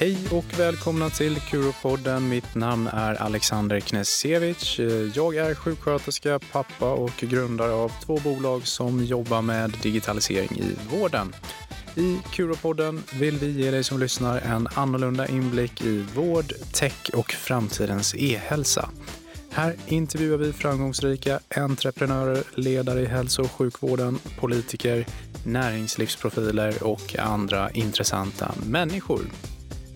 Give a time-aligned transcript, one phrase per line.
[0.00, 2.28] Hej och välkomna till Kuropodden.
[2.28, 4.78] Mitt namn är Alexander Knesevic.
[5.14, 11.34] Jag är sjuksköterska, pappa och grundare av två bolag som jobbar med digitalisering i vården.
[11.96, 17.32] I Kuropodden vill vi ge dig som lyssnar en annorlunda inblick i vård, tech och
[17.32, 18.90] framtidens e-hälsa.
[19.50, 25.06] Här intervjuar vi framgångsrika entreprenörer, ledare i hälso och sjukvården, politiker,
[25.44, 29.20] näringslivsprofiler och andra intressanta människor.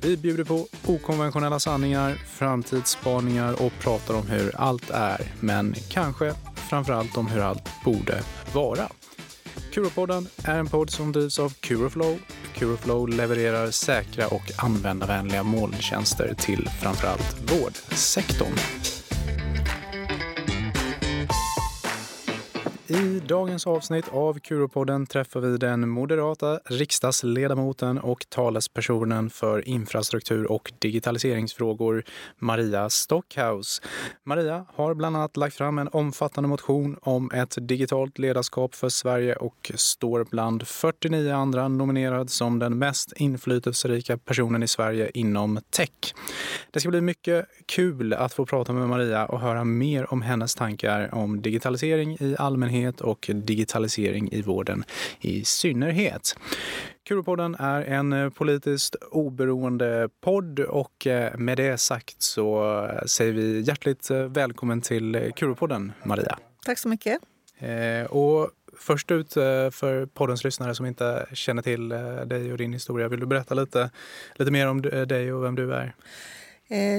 [0.04, 6.34] Vi bjuder på okonventionella sanningar, framtidsspaningar och pratar om hur allt är, men kanske
[6.68, 8.22] framför allt om hur allt borde
[8.54, 8.88] vara.
[9.72, 12.18] Kuropodden är en podd som drivs av Curoflow.
[12.54, 19.03] Curoflow levererar säkra och användarvänliga molntjänster till framför allt vårdsektorn.
[22.94, 30.72] I dagens avsnitt av Kuropodden träffar vi den moderata riksdagsledamoten och talespersonen för infrastruktur och
[30.78, 32.04] digitaliseringsfrågor,
[32.38, 33.82] Maria Stockhaus.
[34.24, 39.36] Maria har bland annat lagt fram en omfattande motion om ett digitalt ledarskap för Sverige
[39.36, 46.14] och står bland 49 andra nominerad som den mest inflytelserika personen i Sverige inom tech.
[46.70, 50.54] Det ska bli mycket kul att få prata med Maria och höra mer om hennes
[50.54, 54.84] tankar om digitalisering i allmänhet och digitalisering i vården
[55.20, 56.36] i synnerhet.
[57.08, 61.06] Kuropodden är en politiskt oberoende podd och
[61.38, 66.38] med det sagt så säger vi hjärtligt välkommen till Kuropodden, Maria.
[66.66, 67.18] Tack så mycket.
[68.08, 71.88] Och först ut för poddens lyssnare som inte känner till
[72.26, 73.90] dig och din historia, vill du berätta lite,
[74.34, 75.94] lite mer om dig och vem du är?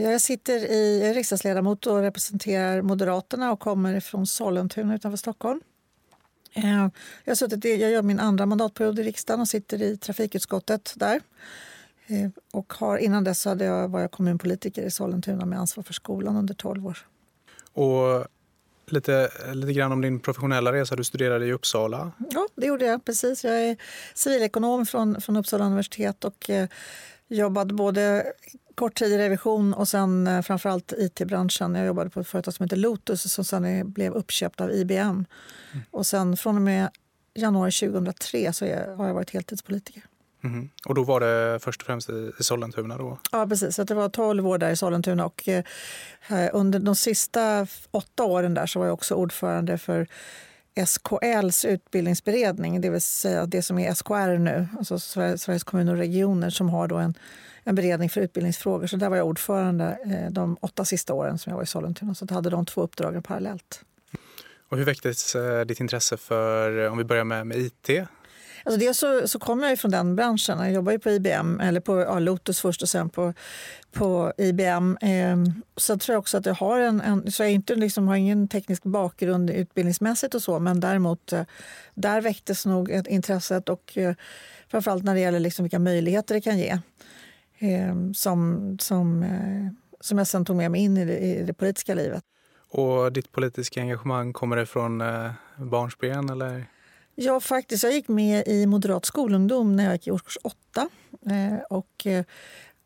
[0.04, 5.62] Jag sitter i jag är riksdagsledamot och representerar Moderaterna och kommer från Sollentuna utanför Stockholm.
[6.56, 6.92] Jag,
[7.32, 11.22] har suttit, jag gör min andra mandatperiod i riksdagen och sitter i trafikutskottet där.
[12.52, 16.38] Och har, innan dess hade jag, var jag kommunpolitiker i Sollentuna med ansvar för skolan
[16.38, 16.98] under 12 år.
[17.74, 18.28] Och
[18.88, 20.96] lite, lite grann om din professionella resa.
[20.96, 22.12] Du studerade i Uppsala.
[22.32, 23.06] Ja, det gjorde jag.
[23.06, 23.44] precis.
[23.44, 23.78] Jag är
[24.14, 26.68] civilekonom från, från Uppsala universitet och eh,
[27.28, 28.34] jobbade både
[28.76, 31.76] kort tid i revision och sen eh, framförallt it-branschen.
[31.76, 35.00] Jag jobbade på ett företag som heter Lotus som sen blev uppköpt av IBM.
[35.02, 35.26] Mm.
[35.92, 36.90] Och sen från och med
[37.34, 40.04] januari 2003 så jag, har jag varit heltidspolitiker.
[40.44, 40.70] Mm.
[40.86, 42.98] Och då var det först och främst i, Sollentuna?
[42.98, 43.20] Då?
[43.32, 43.76] Ja, precis.
[43.76, 45.26] det var 12 år där i Sollentuna.
[45.26, 45.64] Och, eh,
[46.54, 50.08] under de sista åtta åren där så var jag också ordförande för
[50.86, 56.50] SKLs utbildningsberedning, det vill säga det som är SKR nu, alltså Sveriges kommuner och regioner
[56.50, 57.14] som har då en,
[57.68, 58.88] en beredning för utbildningsfrågor.
[58.88, 62.16] Så där var jag ordförande eh, de åtta sista åren som jag var i Sollentuna.
[62.16, 63.82] Så hade de två uppdragen parallellt.
[64.70, 67.90] Och hur väcktes eh, ditt intresse för, om vi börjar med, med IT?
[68.64, 70.60] Alltså dels så, så kommer jag från den branschen.
[70.60, 73.34] Jag jobbade på IBM, eller på ja, Lotus först och sen på,
[73.92, 74.98] på IBM.
[75.02, 75.38] Eh,
[75.78, 78.48] så tror jag också att jag har en, en så jag inte liksom, har ingen
[78.48, 81.44] teknisk bakgrund utbildningsmässigt och så, men däremot eh,
[81.94, 84.16] där väcktes nog ett intresset och eh,
[84.68, 86.80] framförallt när det gäller liksom vilka möjligheter det kan ge.
[87.58, 89.68] Eh, som, som, eh,
[90.00, 92.24] som jag sen tog med mig in i det, i det politiska livet.
[92.70, 96.66] Och ditt politiska engagemang, kommer det från eh, barnsben eller?
[97.16, 97.84] Ja, faktiskt.
[97.84, 100.90] Jag gick med i Moderat skolungdom när jag gick i årskurs 8.
[101.30, 102.26] Eh, och, eh,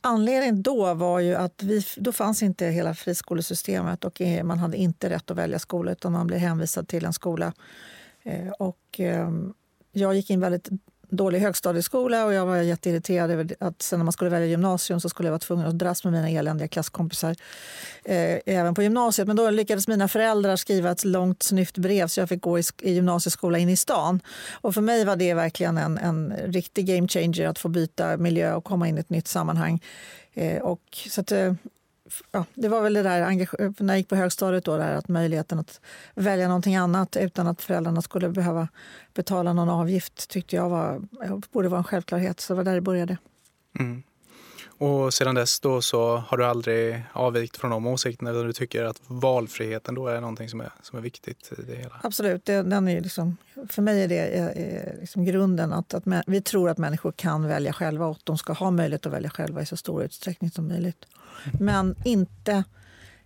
[0.02, 4.78] anledningen då var ju att vi, då fanns inte hela friskolesystemet och eh, man hade
[4.78, 7.54] inte rätt att välja skola utan man blev hänvisad till en skola.
[8.24, 9.30] Eh, och, eh,
[9.92, 10.70] jag gick in väldigt
[11.10, 15.10] dålig högstadieskola och jag var jätteirriterad över att sen när man skulle välja gymnasium så
[15.10, 17.36] skulle jag vara tvungen att dras med mina eländiga klasskompisar
[18.06, 19.28] eh, även på gymnasiet.
[19.28, 22.64] Men då lyckades mina föräldrar skriva ett långt snyft brev så jag fick gå i,
[22.82, 24.20] i gymnasieskola in i stan.
[24.52, 28.54] Och för mig var det verkligen en, en riktig game changer att få byta miljö
[28.54, 29.82] och komma in i ett nytt sammanhang.
[30.34, 31.54] Eh, och, så att, eh,
[32.32, 33.20] ja, det var väl det där
[33.80, 35.82] när jag gick på högstadiet då, där, att möjligheten att
[36.16, 38.68] välja någonting annat utan att föräldrarna skulle behöva
[39.14, 41.02] betala någon avgift tyckte jag var,
[41.52, 42.40] borde vara en självklarhet.
[42.40, 43.18] Så det var där det började.
[43.80, 44.04] Mm.
[44.80, 48.84] Och sedan dess då så har du aldrig avvikt från de åsikterna utan du tycker
[48.84, 52.00] att valfriheten då är någonting som är, som är viktigt i det hela?
[52.04, 52.46] Absolut.
[52.46, 53.38] Det, den är liksom,
[53.70, 57.74] för mig är det är liksom grunden att, att vi tror att människor kan välja
[57.74, 60.68] själva och att de ska ha möjlighet att välja själva i så stor utsträckning som
[60.68, 61.06] möjligt.
[61.60, 62.64] Men inte,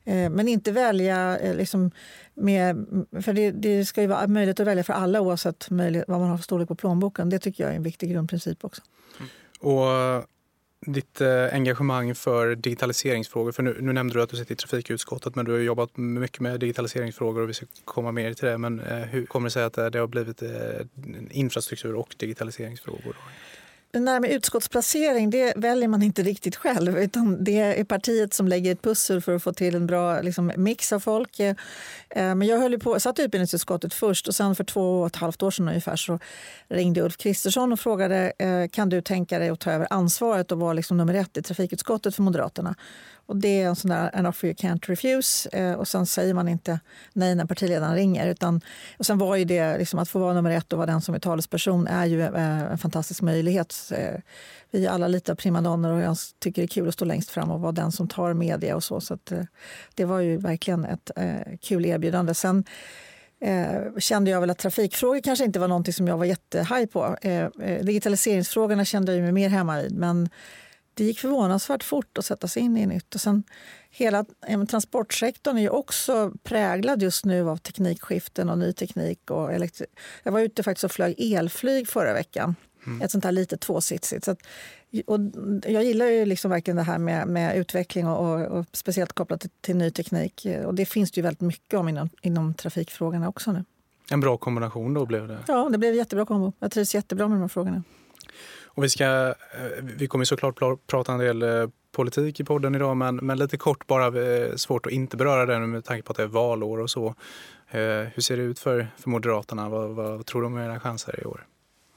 [0.03, 1.91] eh, men inte välja eh, liksom
[2.33, 2.85] med...
[3.21, 6.29] För det, det, ska ju vara möjligt att välja för alla oavsett möjlighet, vad man
[6.29, 7.29] har för storlek på plånboken.
[7.29, 8.81] Det tycker jag är en viktig grundprincip också.
[9.19, 9.29] Mm.
[9.59, 10.23] Och eh,
[10.85, 15.35] ditt eh, engagemang för digitaliseringsfrågor, för nu, nu, nämnde du att du sitter i trafikutskottet
[15.35, 18.57] men du har jobbat mycket med digitaliseringsfrågor och vi ska komma mer till det.
[18.57, 20.43] Men eh, hur kommer det sig att eh, det har blivit
[21.31, 23.15] infrastruktur och digitaliseringsfrågor?
[23.93, 26.97] Det där med utskottsplacering det väljer man inte riktigt själv.
[26.97, 30.51] utan Det är partiet som lägger ett pussel för att få till en bra liksom,
[30.57, 31.39] mix av folk.
[31.39, 31.55] Eh,
[32.09, 35.43] men jag höll på, satt i utbildningsutskottet först och sen för två och ett halvt
[35.43, 36.19] år sedan ungefär så
[36.67, 40.59] ringde Ulf Kristersson och frågade eh, kan du tänka dig att ta över ansvaret och
[40.59, 42.75] vara liksom nummer ett i trafikutskottet för Moderaterna.
[43.25, 45.49] Och det är en sån där an offer you can't refuse.
[45.49, 46.79] Eh, och sen säger man inte
[47.13, 48.27] nej när partiledaren ringer.
[48.27, 48.61] Utan,
[48.97, 51.15] och sen var ju det, liksom, att få vara nummer ett och vara den som
[51.15, 53.91] är talesperson är ju eh, en fantastisk möjlighet.
[53.91, 54.19] Eh,
[54.71, 57.29] vi är alla lite av primadonner och jag tycker det är kul att stå längst
[57.29, 59.01] fram och vara den som tar media och så.
[59.01, 59.43] Så att, eh,
[59.95, 62.33] det var ju verkligen ett eh, kul erbjudande.
[62.33, 62.63] Sen,
[63.41, 67.17] eh, kände jag väl att trafikfrågor kanske inte var någonting som jag var jättehaj på.
[67.21, 69.89] Eh, eh, digitaliseringsfrågorna kände jag mig mer hemma i.
[69.89, 70.29] Men
[70.93, 73.15] det gick förvånansvärt fort att sätta sig in i nytt.
[73.15, 73.43] Och sen,
[73.89, 74.25] hela
[74.69, 79.31] transportsektorn är ju också präglad just nu av teknikskiften och ny teknik.
[79.31, 79.85] Och elektri-
[80.23, 82.55] jag var ute faktiskt och flög elflyg förra veckan.
[82.85, 83.01] Mm.
[83.01, 84.25] Ett sånt här litet tvåsitsigt.
[84.25, 84.39] Så att,
[85.05, 85.19] och
[85.65, 89.41] jag gillar ju liksom verkligen det här med, med utveckling och, och, och speciellt kopplat
[89.41, 90.47] till, till, ny teknik.
[90.65, 93.65] Och det finns det ju väldigt mycket om inom, inom trafikfrågorna också nu.
[94.11, 95.39] En bra kombination då blev det?
[95.47, 96.53] Ja, det blev en jättebra kombo.
[96.59, 97.83] Jag trivs jättebra med de här frågorna.
[98.75, 99.33] Och vi, ska, eh,
[99.81, 103.87] vi kommer såklart prata en del eh, politik i podden idag men, men lite kort
[103.87, 106.89] bara, eh, svårt att inte beröra det med tanke på att det är valår och
[106.89, 107.15] så.
[108.13, 109.69] Hur ser det ut för, för Moderaterna?
[109.69, 111.45] Vad, vad tror du om era chanser i år?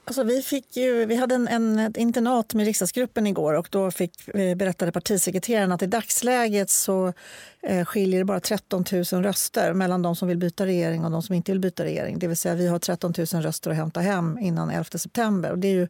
[0.05, 3.91] Alltså vi, fick ju, vi hade en, en, ett internat med riksdagsgruppen igår och då
[3.91, 7.13] fick, berättade partisekreteraren att i dagsläget så
[7.61, 11.21] eh, skiljer det bara 13 000 röster mellan de som vill byta regering och de
[11.21, 12.19] som inte vill byta regering.
[12.19, 15.51] Det vill säga vi har 13 000 röster att hämta hem innan 11 september.
[15.51, 15.87] Och det är ju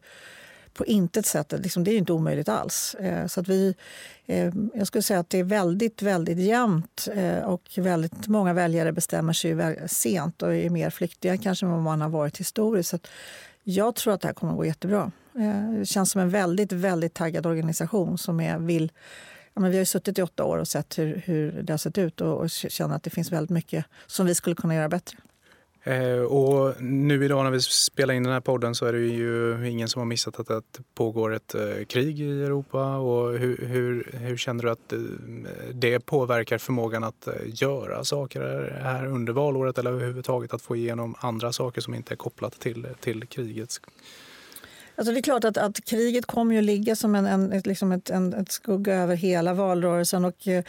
[0.78, 2.94] på intet sätt liksom, det är inte omöjligt alls.
[2.94, 3.74] Eh, så att vi,
[4.26, 8.92] eh, jag skulle säga att det är väldigt, väldigt jämnt eh, och väldigt många väljare
[8.92, 12.90] bestämmer sig sent och är mer flyktiga kanske än vad man har varit historiskt.
[12.90, 12.98] Så
[13.62, 15.12] jag tror att det här kommer att gå jättebra.
[15.34, 18.92] Eh, det känns som en väldigt, väldigt taggad organisation som är, vill
[19.54, 21.98] Ja, men vi har suttit i åtta år och sett hur, hur det har sett
[21.98, 25.18] ut och, och känner att det finns väldigt mycket som vi skulle kunna göra bättre.
[25.82, 29.68] Eh, och nu idag när vi spelar in den här podden så är det ju
[29.70, 30.62] ingen som har missat att det
[30.94, 32.96] pågår ett eh, krig i Europa.
[32.96, 34.98] Och hur, hur, hur känner du att eh,
[35.72, 41.52] det påverkar förmågan att göra saker här under valåret eller överhuvudtaget att få igenom andra
[41.52, 43.80] saker som inte är kopplat till, till kriget?
[44.98, 47.92] Alltså det är klart att, att kriget kommer ju ligga som en, en, ett, liksom
[47.92, 50.24] ett, en, ett skugga över hela valrörelsen.
[50.24, 50.64] Och eh,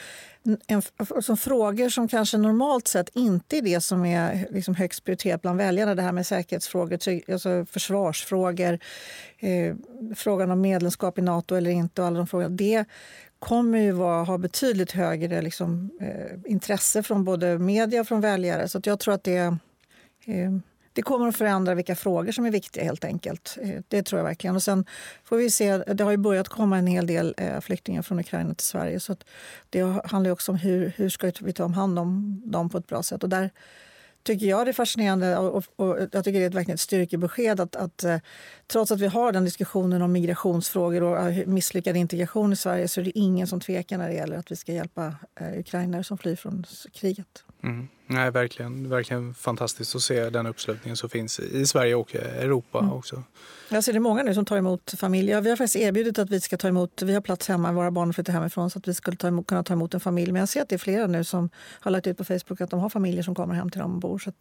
[0.68, 0.81] en,
[1.22, 5.58] som frågor som kanske normalt sett inte är det som är liksom högst prioriterat bland
[5.58, 5.96] väljarna.
[5.96, 7.00] Det här med säkerhetsfrågor,
[7.31, 8.80] alltså försvarsfrågor,
[9.40, 9.76] eh,
[10.16, 12.50] frågan om medlemskap i Nato eller inte och alla de frågorna.
[12.50, 12.86] Det
[13.40, 18.68] kommer ju vara, ha betydligt högre liksom, eh, intresse från både media och från väljare.
[18.68, 19.38] Så jag tror att det
[20.25, 20.52] eh,
[20.94, 23.57] det kommer att förändra vilka frågor som är viktiga helt enkelt.
[23.62, 24.56] Eh, det tror jag verkligen.
[24.56, 24.86] Och sen
[25.24, 28.53] får vi se, det har ju börjat komma en hel del eh, flyktingar från Ukraina
[28.53, 29.00] till Sverige.
[29.00, 29.15] Så
[29.69, 33.03] det handlar också om hur, hur ska vi ta hand om dem på ett bra
[33.03, 33.24] sätt.
[33.24, 33.50] Och där
[34.24, 37.59] tycker jag det är fascinerande och, och jag tycker det är ett, verkligen ett styrkebesked
[37.59, 38.18] att, att eh,
[38.68, 43.06] trots att vi har den diskussionen om migrationsfrågor och misslyckad integration i Sverige så är
[43.06, 45.15] det ingen som tvekar när det gäller att vi ska hjälpa
[45.57, 47.44] ukrainare som flyr från kriget.
[47.64, 47.88] Mm.
[48.08, 52.94] Nej, verkligen, verkligen fantastiskt att se den uppslutningen som finns i Sverige och Europa mm.
[52.94, 53.24] också.
[53.70, 55.42] Jag ser det många nu som tar emot familjer.
[55.42, 58.13] Vi har faktiskt erbjudit att vi ska ta emot, vi har plats hemma, våra barn
[58.13, 60.32] flyttar hemifrån så att vi skulle ta emot, kunna ta emot en familj.
[60.32, 61.50] Men jag ser att det är flera nu som
[61.80, 64.00] har lagt ut på Facebook att de har familjer som kommer hem till dem och
[64.00, 64.20] bor.
[64.20, 64.32] Så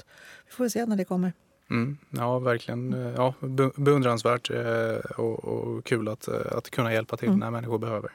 [0.47, 1.33] vi får se när det kommer.
[1.71, 3.13] Mm, ja, verkligen.
[3.17, 3.35] Ja,
[3.77, 7.41] beundransvärt eh, och, och kul att, att kunna hjälpa till mm.
[7.41, 8.11] när människor behöver.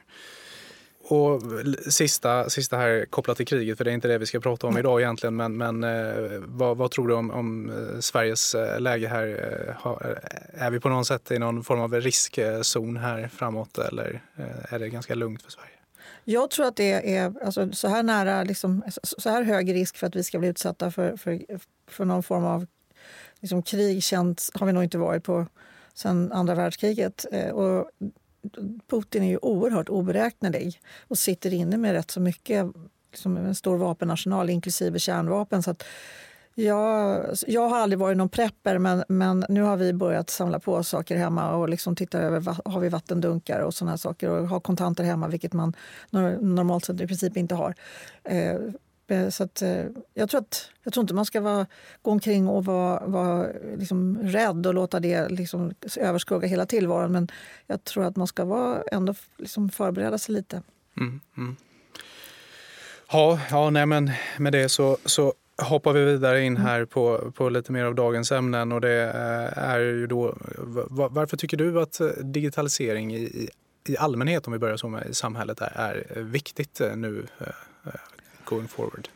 [1.06, 1.42] Och
[1.88, 4.78] sista, sista här kopplat till kriget, för det är inte det vi ska prata om
[4.78, 9.08] idag egentligen, men, men eh, vad, vad, tror du om, om, eh, Sveriges eh, läge
[9.08, 9.26] här?
[10.54, 14.22] Är vi på något sätt i någon form av riskzon här framåt eller
[14.68, 15.68] är det ganska lugnt för Sverige?
[16.24, 20.06] Jag tror att det är alltså, så här nära, liksom, så här hög risk för
[20.06, 21.40] att vi ska bli utsatta för, för,
[21.90, 22.66] för någon form av
[23.40, 25.46] liksom, krig känns, har vi nog inte varit på
[25.94, 27.24] sedan andra världskriget.
[27.52, 27.90] Och
[28.90, 32.66] Putin är ju oerhört oberäknelig och sitter inne med rätt så mycket,
[33.10, 35.62] liksom en stor vapenarsenal inklusive kärnvapen.
[35.62, 35.84] Så att
[36.54, 40.82] jag, jag har aldrig varit någon prepper men, men nu har vi börjat samla på
[40.82, 45.04] saker hemma och liksom titta över har vi vattendunkar och såna saker och ha kontanter
[45.04, 45.74] hemma vilket man
[46.40, 47.74] normalt sett i princip inte har.
[48.24, 48.56] Eh,
[49.06, 49.84] Eh, så att, eh,
[50.14, 51.66] jag, tror att, jag tror inte man ska vara,
[52.02, 53.46] gå omkring och vara, vara
[53.76, 57.12] liksom rädd och låta det liksom överskugga hela tillvaron.
[57.12, 57.28] Men
[57.66, 60.62] jag tror att man ska vara, ändå liksom förbereda sig lite.
[60.96, 61.56] Mm, mm.
[63.12, 67.48] Ja, ja nej men med det så, så hoppar vi vidare in här på, på
[67.48, 70.36] lite mer av dagens ämnen och det eh, är ju då
[70.90, 73.48] varför tycker du att digitalisering i,
[73.88, 77.26] i allmänhet, om vi börjar så med i samhället, är, är viktigt nu
[78.44, 79.08] going forward?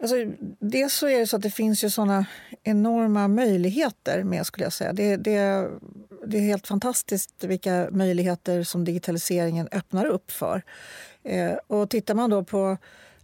[0.00, 0.16] Alltså,
[0.58, 2.26] dels så är det så att det finns ju såna
[2.62, 4.92] enorma möjligheter med skulle jag säga.
[4.92, 5.70] Det, det,
[6.26, 10.62] det är helt fantastiskt vilka möjligheter som digitaliseringen öppnar upp för.
[11.22, 12.76] Eh, och tittar man då på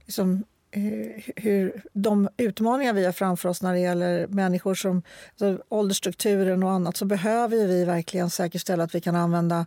[0.04, 5.64] liksom, eh, hur de utmaningar vi har framför oss när det gäller människor som alltså
[5.68, 9.66] åldersstrukturen och annat så behöver vi verkligen säkerställa att vi kan använda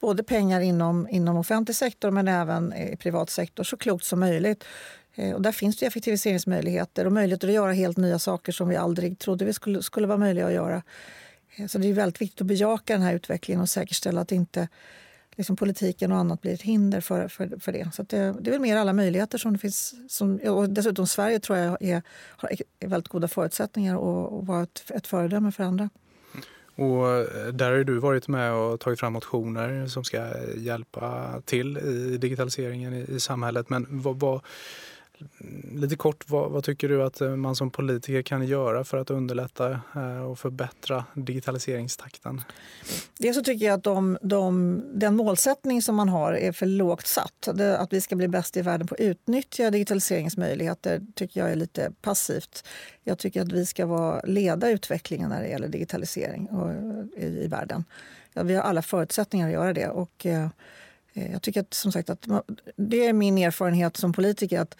[0.00, 4.64] både pengar inom, inom offentlig sektor men även i privat sektor så klokt som möjligt.
[5.14, 8.76] Eh, och där finns det effektiviseringsmöjligheter och möjligheter att göra helt nya saker som vi
[8.76, 10.82] aldrig trodde vi skulle, skulle vara möjliga att göra.
[11.56, 14.68] Eh, så det är väldigt viktigt att bejaka den här utvecklingen och säkerställa att inte
[15.36, 17.90] liksom politiken och annat blir ett hinder för, för, för det.
[17.94, 19.94] Så det, det är väl mer alla möjligheter som det finns.
[20.08, 24.90] Som, och dessutom Sverige tror jag är, har väldigt goda förutsättningar att, att vara ett,
[24.94, 25.90] ett föredöme för andra.
[26.76, 31.78] Och eh, där har du varit med och tagit fram motioner som ska hjälpa till
[31.78, 33.70] i digitaliseringen i, i samhället.
[33.70, 34.40] Men vad, vad
[35.72, 39.10] Lite kort, vad, vad, tycker du att eh, man som politiker kan göra för att
[39.10, 42.40] underlätta eh, och förbättra digitaliseringstakten?
[43.18, 47.06] Dels så tycker jag att de, de, den målsättning som man har är för lågt
[47.06, 47.48] satt.
[47.54, 51.56] Det, att vi ska bli bäst i världen på att utnyttja digitaliseringsmöjligheter tycker jag är
[51.56, 52.64] lite passivt.
[53.04, 56.72] Jag tycker att vi ska vara, leda utvecklingen när det gäller digitalisering och,
[57.16, 57.84] i, i världen.
[58.32, 59.88] Ja, vi har alla förutsättningar att göra det.
[59.88, 60.48] Och, Eh,
[61.14, 62.28] Eh, jag tycker att, som sagt att
[62.76, 64.76] det är min erfarenhet som politiker att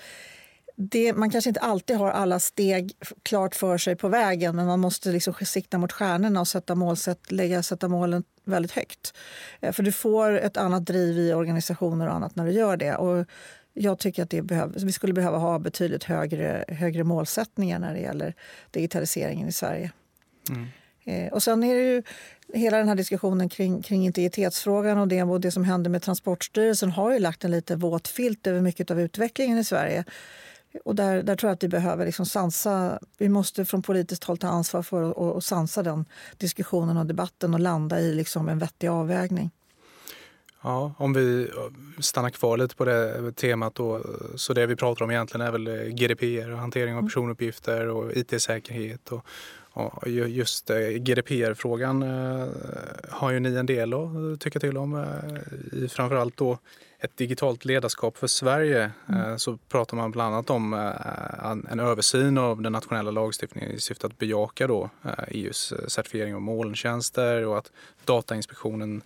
[0.76, 4.80] det, man kanske inte alltid har alla steg klart för sig på vägen men man
[4.80, 9.14] måste liksom sikta mot stjärnorna och sätta, målsätt, lägga, sätta målen väldigt högt.
[9.60, 12.96] Eh, för du får ett annat driv i organisationer och annat när du gör det.
[12.96, 13.26] Och
[13.72, 18.00] jag tycker att det behöv, vi skulle behöva ha betydligt högre, högre målsättningar när det
[18.00, 18.34] gäller
[18.70, 19.92] digitaliseringen i Sverige.
[20.50, 20.66] Mm.
[21.04, 22.02] Eh, och sen är det ju
[22.52, 26.90] hela den här diskussionen kring, kring integritetsfrågan och det, och det som hände med Transportstyrelsen
[26.90, 30.04] har ju lagt en lite våt filt över mycket av utvecklingen i Sverige.
[30.84, 34.38] Och där, där tror jag att vi behöver liksom sansa, vi måste från politiskt håll
[34.38, 36.04] ta ansvar för att och sansa den
[36.36, 39.50] diskussionen och debatten och landa i liksom en vettig avvägning.
[40.64, 41.50] Ja, om vi
[41.98, 44.00] stannar kvar lite på det temat då,
[44.34, 47.08] så det vi pratar om egentligen är väl GDPR, hantering av mm.
[47.08, 49.26] personuppgifter och IT-säkerhet och,
[49.72, 52.46] och just eh, GDPR-frågan eh,
[53.10, 54.94] har ju ni en del att tycka till om.
[54.94, 56.58] Eh, I framförallt då
[56.98, 59.38] ett digitalt ledarskap för Sverige mm.
[59.38, 60.92] så pratar man bland annat om
[61.70, 64.90] en översyn av den nationella lagstiftningen i syfte att bejaka då
[65.28, 67.72] EUs certifiering av molntjänster och att
[68.04, 69.02] Datainspektionen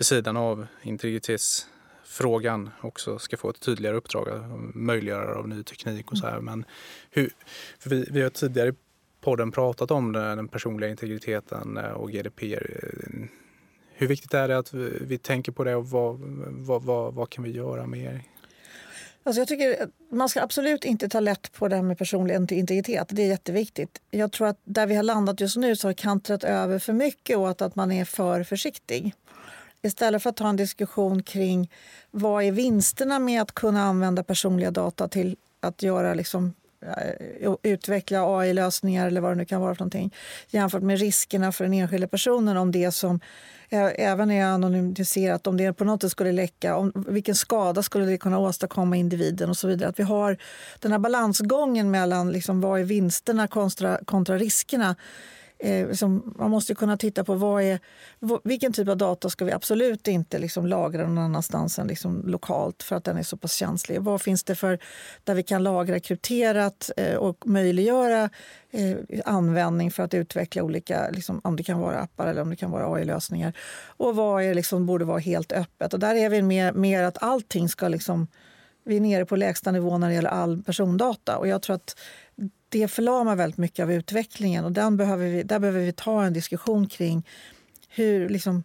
[0.00, 4.28] vid sidan av integritetsfrågan också ska få ett tydligare uppdrag,
[4.74, 6.40] möjliggörare av ny teknik och så här.
[6.40, 6.64] Men
[7.10, 7.30] hur,
[7.84, 8.74] vi, vi har tidigare
[9.20, 12.80] podden pratat om den personliga integriteten eh, och GDPR.
[13.94, 17.44] Hur viktigt är det att vi tänker på det och vad, vad, vad, vad kan
[17.44, 18.22] vi göra mer?
[19.22, 23.08] Alltså jag tycker man ska absolut inte ta lätt på det här med personlig integritet.
[23.10, 24.00] Det är jätteviktigt.
[24.10, 27.36] Jag tror att där vi har landat just nu så har kantrat över för mycket
[27.36, 29.14] åt att man är för försiktig.
[29.82, 31.70] Istället för att ta en diskussion kring
[32.10, 38.38] vad är vinsterna med att kunna använda personliga data till att göra liksom eh, utveckla
[38.38, 40.14] AI-lösningar eller vad det nu kan vara för någonting
[40.48, 43.20] jämfört med riskerna för den enskilda personen om det som
[43.70, 48.18] även är anonymiserat, om det på något sätt skulle läcka, om, vilken skada skulle det
[48.18, 49.88] kunna åstadkomma individen och så vidare.
[49.88, 50.36] Att vi har
[50.78, 54.96] den här balansgången mellan liksom, vad är vinsterna kontra, kontra riskerna
[55.62, 57.80] Eh, liksom, man måste kunna titta på vad är,
[58.44, 62.82] vilken typ av data ska vi absolut inte liksom lagra någon annanstans än liksom lokalt
[62.82, 64.00] för att den är så pass känslig.
[64.00, 64.78] Vad finns det för
[65.24, 68.30] där vi kan lagra krypterat eh, och möjliggöra
[68.70, 72.56] eh, användning för att utveckla olika, liksom, om det kan vara appar eller om det
[72.56, 73.52] kan vara AI-lösningar.
[73.96, 75.94] Och vad är, liksom, borde vara helt öppet.
[75.94, 78.26] Och där är vi mer, mer att allting ska liksom,
[78.84, 81.38] vi är nere på lägsta nivå när det gäller all persondata.
[81.38, 81.96] Och jag tror att
[82.70, 84.64] det förlamar väldigt mycket av utvecklingen.
[84.64, 87.26] och den behöver vi, Där behöver vi ta en diskussion kring
[87.88, 88.64] hur, liksom,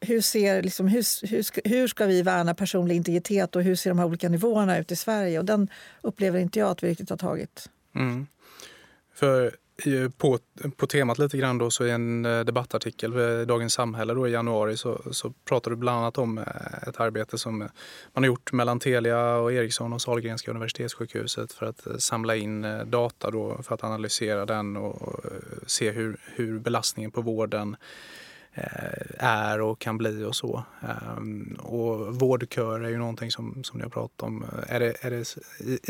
[0.00, 3.90] hur, ser, liksom, hur, hur, ska, hur ska vi värna personlig integritet och hur ser
[3.90, 5.38] de här olika nivåerna ut i Sverige?
[5.38, 5.68] Och Den
[6.02, 7.68] upplever inte jag att vi riktigt har tagit.
[7.94, 8.26] Mm.
[9.14, 9.56] För
[10.18, 10.38] på,
[10.76, 14.32] på temat lite grann då, så i en eh, debattartikel i Dagens Samhälle då i
[14.32, 17.68] januari så, så pratar du bland annat om eh, ett arbete som eh,
[18.12, 23.30] man har gjort mellan Telia och Ericsson och Sahlgrenska universitetssjukhuset för att samla in data
[23.30, 25.24] då för att analysera den och
[25.66, 27.76] se hur, hur belastningen på vården
[28.56, 30.64] Eh, är och kan bli och så.
[30.82, 34.44] Ehm, och vårdköer är ju någonting som, som ni har pratat om.
[34.68, 35.36] Är det, är det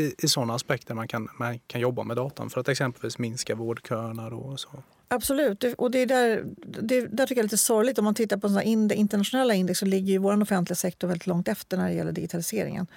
[0.01, 3.55] i, i sådana aspekter man kan, man kan jobba med datan för att exempelvis minska
[3.55, 4.29] vårdköerna?
[4.29, 4.69] Då och så?
[5.07, 5.63] Absolut.
[5.77, 6.43] Och det är där,
[6.81, 7.99] det, där tycker jag är lite sorgligt.
[7.99, 11.47] Om man tittar på såna internationella index så ligger ju vår offentliga sektor väldigt långt
[11.47, 12.87] efter när det gäller digitaliseringen.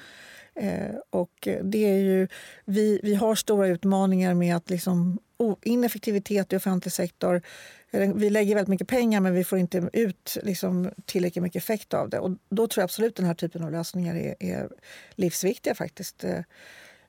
[0.54, 2.28] Eh, och det är ju,
[2.64, 5.18] vi, vi har stora utmaningar med att liksom,
[5.62, 7.42] ineffektivitet i offentlig sektor.
[7.90, 12.08] Vi lägger väldigt mycket pengar men vi får inte ut liksom, tillräckligt mycket effekt av
[12.08, 12.18] det.
[12.18, 14.68] Och då tror jag absolut den här typen av lösningar är, är
[15.14, 16.24] livsviktiga faktiskt.
[16.24, 16.38] Eh,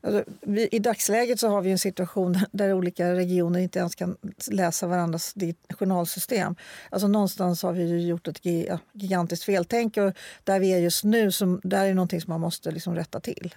[0.01, 4.17] alltså, vi, I dagsläget så har vi en situation där olika regioner inte ens kan
[4.51, 5.35] läsa varandras
[5.69, 6.55] journalsystem.
[6.89, 8.45] Alltså någonstans har vi gjort ett
[8.93, 12.71] gigantiskt feltänk och där vi är just nu som, där är någonting som man måste
[12.71, 13.55] liksom rätta till.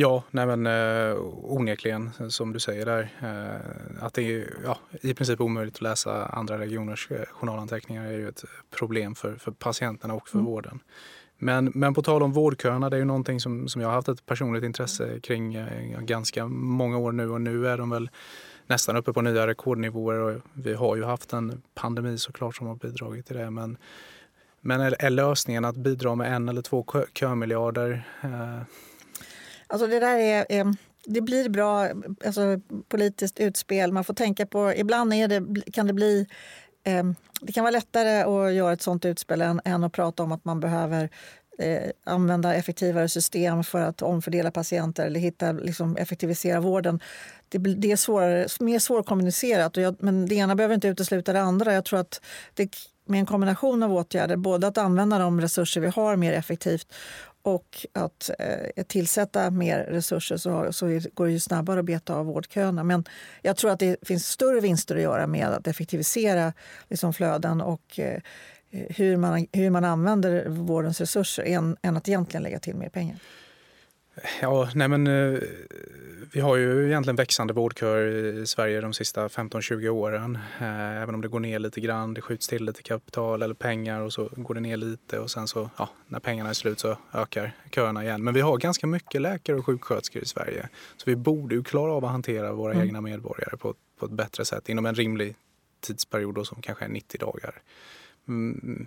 [0.00, 3.10] Ja, nej men, eh, onekligen som du säger där.
[3.22, 8.12] Eh, att det är ja, i princip omöjligt att läsa andra regioners eh, journalanteckningar är
[8.12, 10.50] ju ett problem för, för patienterna och för mm.
[10.50, 10.80] vården.
[11.38, 14.08] Men, men på tal om vårdköerna, det är ju någonting som, som jag har haft
[14.08, 18.10] ett personligt intresse kring eh, ganska många år nu och nu är de väl
[18.66, 22.74] nästan uppe på nya rekordnivåer och vi har ju haft en pandemi såklart som har
[22.74, 23.50] bidragit till det.
[23.50, 23.76] Men,
[24.60, 28.08] men är, är lösningen att bidra med en eller två kö, kömiljarder?
[28.22, 28.62] Eh...
[29.68, 30.74] Alltså det där är, är
[31.06, 31.88] det blir bra
[32.24, 33.92] alltså, politiskt utspel.
[33.92, 36.26] Man får tänka på, ibland är det, kan det bli
[36.84, 37.04] eh,
[37.40, 40.44] det kan vara lättare att göra ett sånt utspel än, än att prata om att
[40.44, 41.10] man behöver
[41.58, 47.00] eh, använda effektivare system för att omfördela patienter eller hitta, liksom, effektivisera vården.
[47.48, 51.40] Det, det är svårare, mer svårkommunicerat, och jag, men det ena behöver inte utesluta det
[51.40, 51.74] andra.
[51.74, 52.20] Jag tror att
[52.54, 56.94] det, med en kombination av åtgärder, både att använda de resurser vi har mer effektivt
[57.48, 62.26] och att eh, tillsätta mer resurser så, så går det ju snabbare att beta av
[62.26, 62.84] vårdköerna.
[62.84, 63.04] Men
[63.42, 66.52] jag tror att det finns större vinster att göra med att effektivisera
[66.88, 68.20] liksom, flöden och eh,
[68.70, 73.18] hur, man, hur man använder vårdens resurser än, än att egentligen lägga till mer pengar.
[74.40, 75.38] Ja, nej men eh,
[76.32, 78.06] vi har ju egentligen växande vårdköer
[78.42, 80.38] i Sverige de sista 15-20 åren.
[80.60, 84.00] Eh, även om det går ner lite grann, det skjuts till lite kapital eller pengar
[84.00, 86.96] och så går det ner lite och sen så, ja, när pengarna är slut så
[87.12, 88.24] ökar köerna igen.
[88.24, 90.68] Men vi har ganska mycket läkare och sjuksköterskor i Sverige.
[90.96, 92.86] Så vi borde ju klara av att hantera våra mm.
[92.86, 95.36] egna medborgare på, på ett bättre sätt inom en rimlig
[95.80, 97.54] tidsperiod då, som kanske är 90 dagar.
[98.28, 98.86] Mm.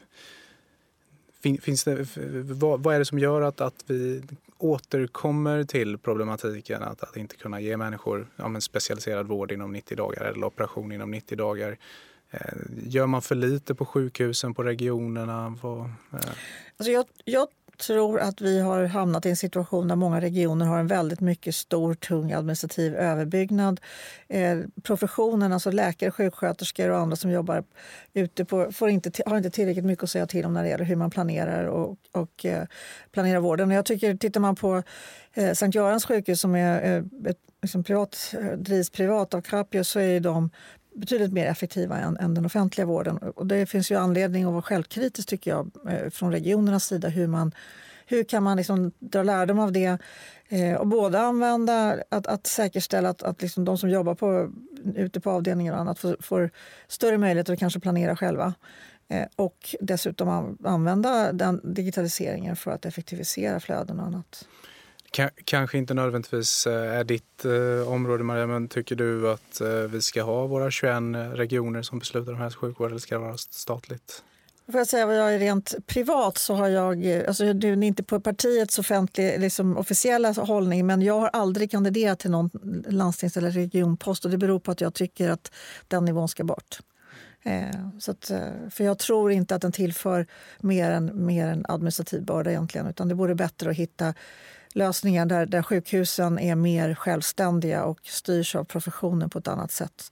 [1.42, 2.08] Finns det,
[2.44, 4.22] vad, vad, är det som gör att, att vi
[4.58, 10.26] återkommer till problematiken att, att inte kunna ge människor ja, specialiserad vård inom 90 dagar
[10.26, 11.78] eller operation inom 90 dagar?
[12.32, 12.40] Eh,
[12.88, 15.58] gör man för lite på sjukhusen, på regionerna?
[15.62, 16.32] På, eh?
[16.78, 17.48] alltså jag, jag
[17.82, 21.56] tror att vi har hamnat i en situation där många regioner har en väldigt mycket
[21.56, 23.80] stor, tung administrativ överbyggnad.
[24.28, 27.64] Eh, professionen, alltså läkare, sjuksköterskor och andra som jobbar
[28.14, 30.86] ute på, får inte, har inte tillräckligt mycket att säga till om när det gäller
[30.86, 32.64] hur man planerar och, och eh,
[33.12, 33.72] planerar vården.
[33.72, 34.84] Och Jag tycker, tittar man på
[35.34, 39.84] eh, Sankt Görans sjukhus som är eh, ett, liksom privat, eh, drivs privat av Capio
[39.84, 40.50] så är de
[40.96, 43.18] betydligt mer effektiva än, än, den offentliga vården.
[43.18, 47.08] Och det finns ju anledning att vara självkritisk tycker jag eh, från regionernas sida.
[47.08, 47.52] Hur, man,
[48.06, 49.98] hur kan man liksom dra lärdom av det
[50.50, 54.52] eh, och både använda att, att säkerställa att, att liksom de som jobbar på,
[54.96, 56.50] ute på avdelningar och annat får, får
[56.88, 58.54] större möjligheter att kanske planera själva
[59.08, 64.48] eh, och dessutom använda den digitaliseringen för att effektivisera flöden och annat
[65.46, 70.02] kanske inte nödvändigtvis eh, är ditt eh, område Maria, men tycker du att eh, vi
[70.02, 70.94] ska ha våra 21
[71.34, 74.24] regioner som beslutar om hälso och sjukvård eller ska det vara statligt?
[74.72, 77.84] Får jag säga vad jag är rent privat så har jag, eh, alltså du är
[77.84, 82.50] inte på partiets offentlig, liksom officiella hållning, men jag har aldrig kandiderat till någon
[82.88, 85.52] landstings eller regionpost och det beror på att jag tycker att
[85.88, 86.80] den nivån ska bort.
[87.44, 88.32] Eh, så att,
[88.70, 90.28] för jag tror inte att den tillför
[90.60, 94.14] mer än, mer än administrativ börda egentligen, utan det vore bättre att hitta
[94.76, 100.12] lösningar där, där sjukhusen är mer självständiga och styrs av professionen på ett annat sätt.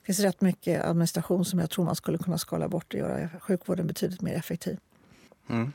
[0.00, 3.28] Det finns rätt mycket administration som jag tror man skulle kunna skala bort och göra
[3.40, 4.78] sjukvården betydligt mer effektiv.
[5.50, 5.72] Mm.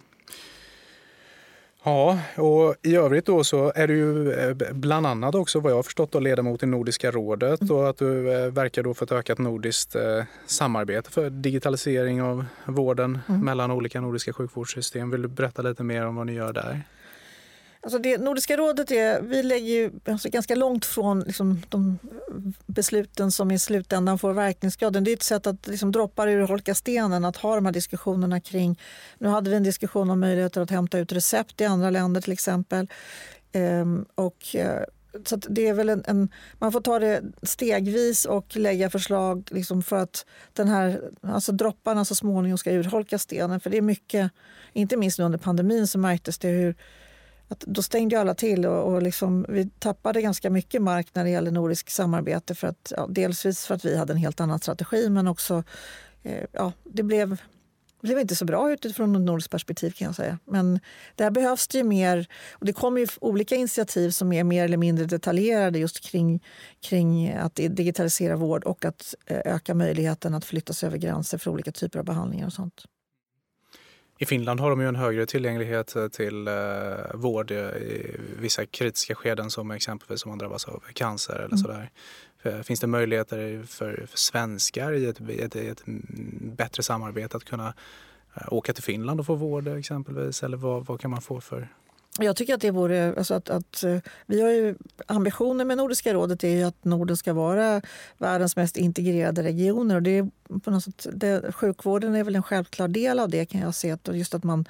[1.86, 5.76] Ja, och i övrigt då så är du ju eh, bland annat också vad jag
[5.76, 7.76] har förstått då, ledamot i Nordiska rådet mm.
[7.76, 12.46] och att du eh, verkar då för ett ökat nordiskt eh, samarbete för digitalisering av
[12.66, 13.42] vården mm.
[13.42, 15.10] mellan olika nordiska sjukvårdssystem.
[15.10, 16.82] Vill du berätta lite mer om vad ni gör där?
[17.84, 22.00] Alltså det, Nordiska rådet är, vi lägger ju alltså ganska långt från liksom de
[22.66, 25.04] besluten som i slutändan får verkningsgraden.
[25.04, 28.80] Det är ett sätt att liksom droppar urholka stenen, att ha de här diskussionerna kring...
[29.18, 32.34] Nu hade vi en diskussion om möjligheter att hämta ut recept i andra länder till
[32.34, 32.88] exempel.
[33.52, 34.84] Ehm, och, eh,
[35.26, 39.84] så det är väl en, en, man får ta det stegvis och lägga förslag liksom
[39.84, 43.60] för att den här, alltså dropparna så småningom ska urholka stenen.
[43.60, 44.32] För det är mycket,
[44.74, 46.76] inte minst under pandemin så märktes det hur
[47.54, 51.30] att då stängde alla till och, och liksom, vi tappade ganska mycket mark när det
[51.30, 52.56] gäller nordiskt samarbete.
[52.56, 55.64] För att, ja, dels för att vi hade en helt annan strategi men också
[56.24, 57.38] eh, ja, det blev
[58.04, 60.40] det blev inte så bra utifrån ett nordiskt perspektiv kan jag säga.
[60.46, 60.80] Men
[61.16, 64.78] där behövs det ju mer, och det kommer ju olika initiativ som är mer eller
[64.78, 66.44] mindre detaljerade just kring,
[66.82, 71.52] kring att digitalisera vård och att eh, öka möjligheten att flytta sig över gränser för
[71.52, 72.86] olika typer av behandlingar och sånt.
[74.18, 76.54] I Finland har de ju en högre tillgänglighet till eh,
[77.14, 81.58] vård i vissa kritiska skeden som exempelvis om man drabbas av cancer eller mm.
[81.58, 81.90] sådär.
[82.64, 85.84] Finns det möjligheter för, för svenskar i ett, ett, ett,
[86.42, 87.74] bättre samarbete att kunna
[88.34, 90.44] eh, åka till Finland och få vård exempelvis?
[90.44, 91.68] Eller vad, vad kan man få för
[92.20, 93.14] jag tycker att det vore...
[93.18, 94.76] Alltså att, att, eh, vi har ju,
[95.08, 97.82] ambitionen med Nordiska rådet är ju att Norden ska vara
[98.18, 99.96] världens mest integrerade regioner.
[99.96, 103.46] Och det är på något sätt, det, sjukvården är väl en självklar del av det.
[103.46, 103.92] kan jag se.
[103.92, 104.66] Att, just att, man,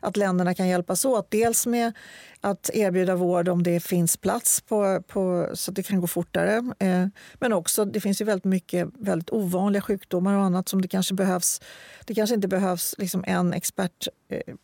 [0.00, 1.30] att länderna kan hjälpas åt.
[1.30, 1.92] Dels med
[2.40, 6.72] att erbjuda vård om det finns plats på, på, så att det kan gå fortare.
[6.78, 10.88] Eh, men också, det finns ju väldigt mycket väldigt ovanliga sjukdomar och annat som det
[10.88, 11.60] kanske behövs.
[12.04, 14.54] Det kanske inte behövs liksom en expert eh,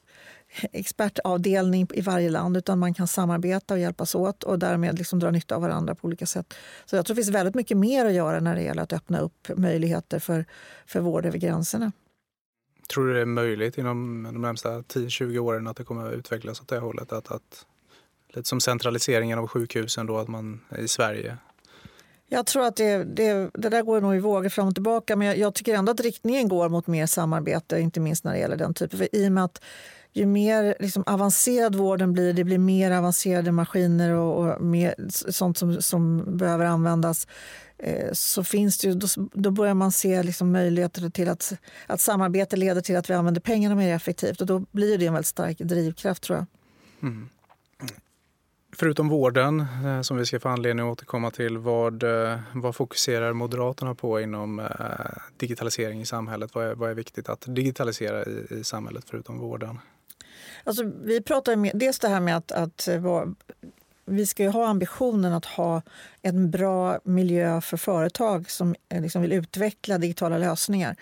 [0.72, 5.30] expertavdelning i varje land utan man kan samarbeta och hjälpas åt och därmed liksom dra
[5.30, 6.54] nytta av varandra på olika sätt.
[6.84, 9.20] Så jag tror det finns väldigt mycket mer att göra när det gäller att öppna
[9.20, 10.44] upp möjligheter för,
[10.86, 11.92] för vård över gränserna.
[12.92, 16.60] Tror du det är möjligt inom de närmsta 10-20 åren att det kommer att utvecklas
[16.60, 17.12] åt det hållet?
[17.12, 17.66] Att, att,
[18.28, 21.36] lite som centraliseringen av sjukhusen då, att man i Sverige
[22.32, 25.26] jag tror att det, det, det, där går nog i vågor fram och tillbaka men
[25.26, 28.56] jag, jag, tycker ändå att riktningen går mot mer samarbete, inte minst när det gäller
[28.56, 28.98] den typen.
[28.98, 29.62] För I och med att
[30.12, 35.58] ju mer liksom, avancerad vården blir, det blir mer avancerade maskiner och, och mer, sånt
[35.58, 37.26] som, som behöver användas
[37.78, 41.52] eh, så finns det ju, då, då börjar man se liksom möjligheter till att,
[41.86, 45.12] att samarbete leder till att vi använder pengarna mer effektivt och då blir det en
[45.12, 46.46] väldigt stark drivkraft tror jag.
[47.10, 47.28] Mm.
[48.76, 53.32] Förutom vården, eh, som vi ska få anledning att återkomma till, vad, eh, vad fokuserar
[53.32, 54.68] Moderaterna på inom
[55.36, 56.54] digitalisering i samhället?
[56.54, 59.78] Vad är, vad är viktigt att digitalisera i, i samhället förutom vården?
[60.64, 63.24] Alltså, vi pratar med, dels det här med att, att eh,
[64.10, 65.82] vi ska ha ambitionen att ha
[66.22, 70.96] en bra miljö för företag som eh, liksom vill utveckla digitala lösningar.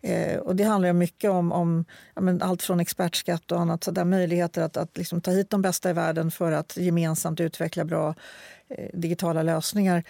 [0.00, 3.84] Eh, och det handlar mycket om, om ja, allt från expertskatt och annat.
[3.84, 7.40] Så där möjligheter att, att liksom ta hit de bästa i världen för att gemensamt
[7.40, 8.14] utveckla bra
[8.68, 10.04] eh, digitala lösningar.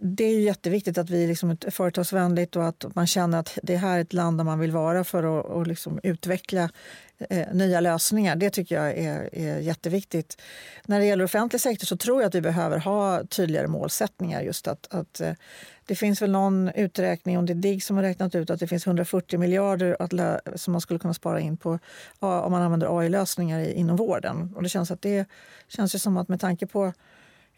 [0.00, 3.96] Det är jätteviktigt att vi liksom är företagsvänligt och att man känner att det här
[3.96, 6.70] är ett land där man vill vara för att och liksom utveckla
[7.30, 8.36] eh, nya lösningar.
[8.36, 10.40] Det tycker jag är, är jätteviktigt.
[10.86, 14.42] När det gäller offentlig sektor så tror jag att vi behöver ha tydligare målsättningar.
[14.42, 15.32] Just att, att eh,
[15.86, 18.66] det finns väl någon uträkning, om det är DIGG som har räknat ut att det
[18.66, 21.78] finns 140 miljarder att som man skulle kunna spara in på
[22.18, 24.52] om man använder AI-lösningar inom vården.
[24.56, 25.26] Och det känns att det
[25.68, 26.92] känns ju som att med tanke på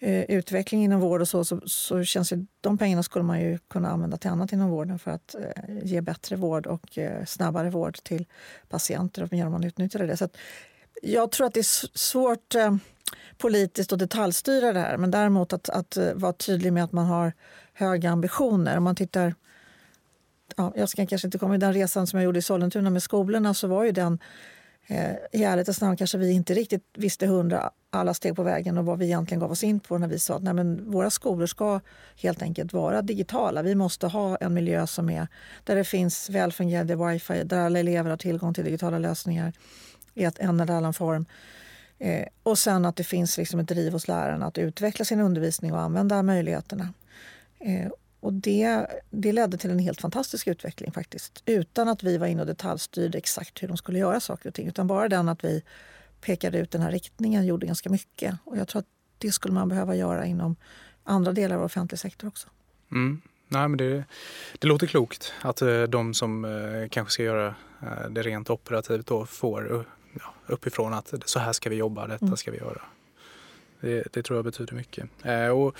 [0.04, 3.58] eh, utveckling inom vård och så, så, så, känns ju, de pengarna skulle man ju
[3.58, 7.70] kunna använda till annat inom vården för att eh, ge bättre vård och eh, snabbare
[7.70, 8.26] vård till
[8.68, 10.16] patienter och man utnyttjar det.
[10.16, 10.28] Så
[11.02, 12.76] jag tror att det är svårt eh,
[13.38, 17.06] politiskt att detaljstyra det här men däremot att, att eh, vara tydlig med att man
[17.06, 17.32] har
[17.72, 18.76] höga ambitioner.
[18.76, 19.34] Om man tittar
[20.56, 23.02] ja, jag ska kanske inte komma i den resan som jag gjorde i Sollentuna med
[23.02, 24.18] skolorna så var ju den eh,
[24.86, 28.84] Eh, i ärlighetens namn kanske vi inte riktigt visste hundra alla steg på vägen och
[28.84, 31.46] vad vi egentligen gav oss in på när vi sa att nej, men våra skolor
[31.46, 31.80] ska
[32.16, 33.62] helt enkelt vara digitala.
[33.62, 35.28] Vi måste ha en miljö som är
[35.64, 39.52] där det finns välfungerande wifi, där alla elever har tillgång till digitala lösningar
[40.14, 41.26] i en eller annan form.
[41.98, 45.72] Eh, och sen att det finns liksom ett driv hos lärarna att utveckla sin undervisning
[45.72, 46.92] och använda möjligheterna.
[47.58, 47.90] Eh,
[48.24, 51.42] och det, det ledde till en helt fantastisk utveckling faktiskt.
[51.46, 54.68] Utan att vi var inne och detaljstyrde exakt hur de skulle göra saker och ting.
[54.68, 55.62] Utan bara den att vi
[56.20, 58.34] pekade ut den här riktningen gjorde ganska mycket.
[58.44, 58.86] Och jag tror att
[59.18, 60.56] det skulle man behöva göra inom
[61.02, 62.48] andra delar av offentlig sektor också.
[62.92, 63.20] Mm.
[63.48, 64.04] Nej, men det,
[64.58, 67.54] det låter klokt att eh, de som eh, kanske ska göra
[68.10, 69.86] det rent operativt då får
[70.20, 72.36] ja, uppifrån att så här ska vi jobba, detta mm.
[72.36, 72.82] ska vi göra.
[73.80, 75.08] Det, det tror jag betyder mycket.
[75.52, 75.76] Och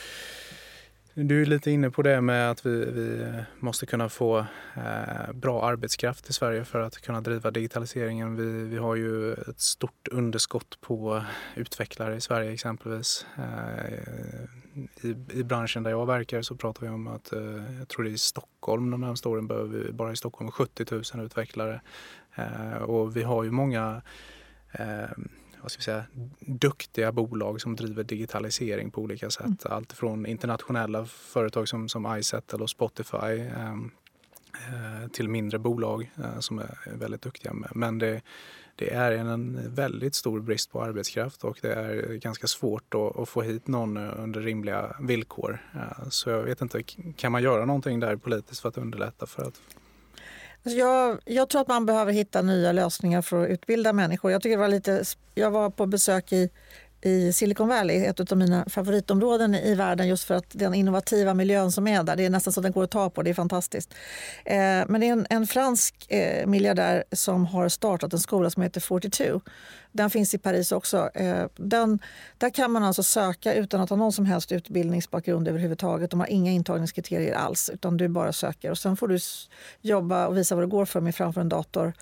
[1.14, 4.38] du är lite inne på det med att vi, vi måste kunna få
[4.77, 8.37] eh, bra arbetskraft i Sverige för att kunna driva digitaliseringen.
[8.37, 11.24] Vi, vi har ju ett stort underskott på
[11.55, 13.27] utvecklare i Sverige exempelvis.
[13.37, 13.94] Eh,
[15.03, 18.11] i, I branschen där jag verkar så pratar vi om att eh, jag tror det
[18.11, 21.81] är i Stockholm de närmaste åren behöver vi bara i Stockholm 70 000 utvecklare.
[22.35, 24.03] Eh, och vi har ju många
[24.72, 25.11] eh,
[25.64, 26.05] vad ska vi säga,
[26.40, 29.44] duktiga bolag som driver digitalisering på olika sätt.
[29.44, 29.59] Mm.
[29.64, 36.59] Allt från internationella företag som, som iSettle och Spotify eh, till mindre bolag eh, som
[36.59, 37.53] är väldigt duktiga.
[37.53, 37.70] Med.
[37.74, 38.22] Men det,
[38.77, 43.29] det är en väldigt stor brist på arbetskraft och det är ganska svårt att, att
[43.29, 45.62] få hit någon under rimliga villkor.
[45.74, 46.83] Eh, så jag vet inte,
[47.16, 49.61] kan man göra någonting där politiskt för att underlätta för att
[50.64, 54.31] Alltså, jag, jag, tror att man behöver hitta nya lösningar för att utbilda människor.
[54.31, 56.50] Jag, tycker det var lite, jag var på besök i
[57.05, 61.73] i Silicon Valley, ett av mina favoritområden i världen just för att den innovativa miljön
[61.73, 63.35] som är där, det är nästan så att den går att ta på, det är
[63.35, 63.95] fantastiskt.
[64.45, 64.57] Eh,
[64.88, 68.81] men det är en, en fransk eh, miljardär som har startat en skola som heter
[68.81, 69.40] 42.
[69.93, 71.11] Den finns i Paris också.
[71.14, 71.99] Eh, den,
[72.38, 76.11] där kan man alltså söka utan att ha någon som helst utbildningsbakgrund överhuvudtaget.
[76.11, 78.71] De har inga intagningskriterier alls, utan du bara söker.
[78.71, 79.19] Och sen får du
[79.81, 81.93] jobba och visa vad det går för mig framför en dator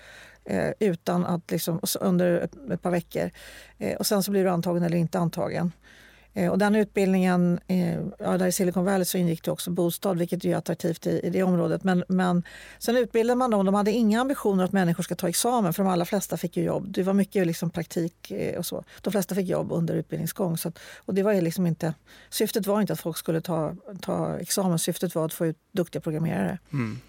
[0.45, 3.31] eh, utan att liksom, under ett, ett par veckor.
[3.77, 5.71] Eh, och sen så blir du antagen eller inte antagen.
[6.33, 10.17] Eh, och den utbildningen, eh, ja, där i Silicon Valley så ingick det också bostad
[10.17, 11.83] vilket är attraktivt i, i det området.
[11.83, 12.43] Men, men
[12.79, 13.65] sen utbildade man dem.
[13.65, 16.63] De hade inga ambitioner att människor ska ta examen för de allra flesta fick ju
[16.63, 16.85] jobb.
[16.87, 18.83] Det var mycket liksom praktik eh, och så.
[19.01, 20.57] De flesta fick jobb under utbildningsgång.
[20.57, 21.93] Så att, och det var liksom inte,
[22.29, 26.01] syftet var inte att folk skulle ta, ta examen, syftet var att få ut duktiga
[26.01, 26.59] programmerare.
[26.73, 26.99] Mm.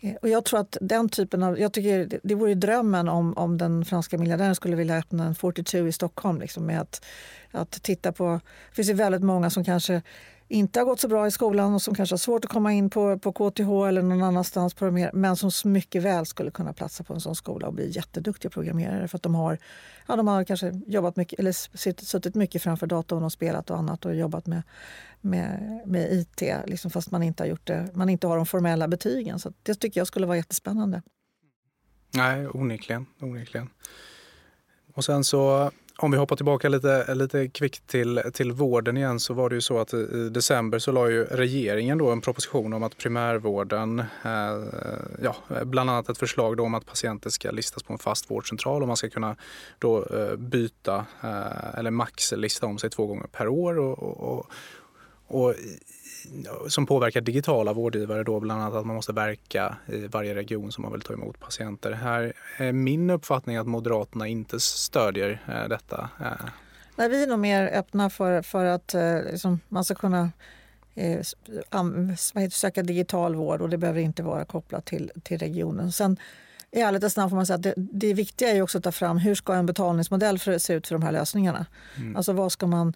[0.00, 1.60] Eh, och jag tror att den typen av...
[1.60, 5.78] Jag tycker det vore drömmen om, om den franska miljardären skulle vilja öppna en 42
[5.78, 6.40] i Stockholm.
[6.40, 7.04] Liksom, med att,
[7.50, 8.40] att titta på...
[8.68, 10.02] Det finns ju väldigt många som kanske
[10.50, 12.90] inte har gått så bra i skolan och som kanske har svårt att komma in
[12.90, 17.04] på, på KTH eller någon annanstans på mer, men som mycket väl skulle kunna platsa
[17.04, 19.58] på en sån skola och bli jätteduktiga programmerare för att de har,
[20.08, 21.52] ja, de har kanske jobbat mycket, eller
[22.04, 24.62] suttit mycket framför datorn och spelat och annat och jobbat med,
[25.20, 28.88] med, med IT liksom, fast man inte har gjort det, man inte har de formella
[28.88, 29.38] betygen.
[29.38, 31.02] Så det tycker jag skulle vara jättespännande.
[32.14, 33.06] Nej, onekligen.
[33.20, 33.70] onekligen.
[34.94, 35.70] Och sen så
[36.02, 39.60] om vi hoppar tillbaka lite, lite kvickt till, till vården igen så var det ju
[39.60, 44.64] så att i december så la ju regeringen då en proposition om att primärvården, eh,
[45.22, 48.82] ja, bland annat ett förslag då om att patienter ska listas på en fast vårdcentral
[48.82, 49.36] och man ska kunna
[49.78, 53.98] då eh, byta eh, eller max lista om sig två gånger per år och,
[54.38, 54.46] och,
[55.26, 55.54] och
[56.68, 60.82] som påverkar digitala vårdgivare då bland annat att man måste verka i varje region som
[60.82, 61.92] man vill ta emot patienter.
[61.92, 66.08] Här är min uppfattning att Moderaterna inte stödjer eh, detta.
[66.20, 66.48] Eh.
[66.96, 70.30] Nej, vi är nog mer öppna för, för att eh, liksom, man ska kunna
[70.94, 71.20] eh,
[72.50, 75.92] söka digital vård och det behöver inte vara kopplat till, till regionen.
[75.92, 76.16] Sen,
[76.72, 79.18] i ärlighetens namn får man säga att det, det viktiga är också att ta fram
[79.18, 81.66] hur ska en betalningsmodell för, se ut för de här lösningarna.
[81.96, 82.16] Mm.
[82.16, 82.94] Alltså vad ska man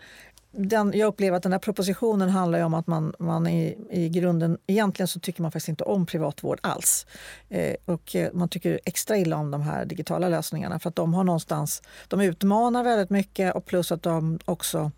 [0.56, 4.58] den, jag upplever att den här propositionen handlar om att man, man i, i grunden...
[4.66, 7.06] Egentligen så tycker man faktiskt inte om privatvård alls.
[7.48, 11.14] Eh, och eh, man tycker extra illa om de här digitala lösningarna för att de
[11.14, 11.82] har någonstans...
[12.08, 14.90] De utmanar väldigt mycket och plus att de också...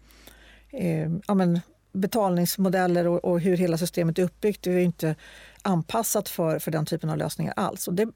[0.70, 1.60] Eh, ja, men,
[1.92, 5.14] betalningsmodeller och, och, hur hela systemet är uppbyggt är inte
[5.62, 7.88] anpassat för, för den typen av lösningar alls.
[7.88, 8.08] Och det,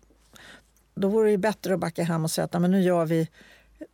[0.95, 3.29] då vore det bättre att backa hem och säga att men nu gör vi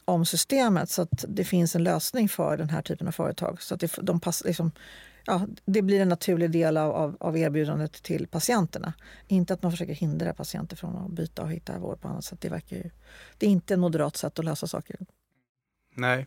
[0.04, 3.62] om systemet så att det finns en lösning för den här typen av företag.
[3.62, 4.72] Så att det, de pass, liksom,
[5.26, 8.92] ja, det blir en naturlig del av, av, av, erbjudandet till patienterna.
[9.28, 12.40] Inte att man försöker hindra patienter från att byta och hitta vård på annat sätt.
[12.40, 12.90] Det, verkar ju,
[13.38, 14.96] det är inte ett moderat sätt att lösa saker.
[15.94, 16.26] Nej.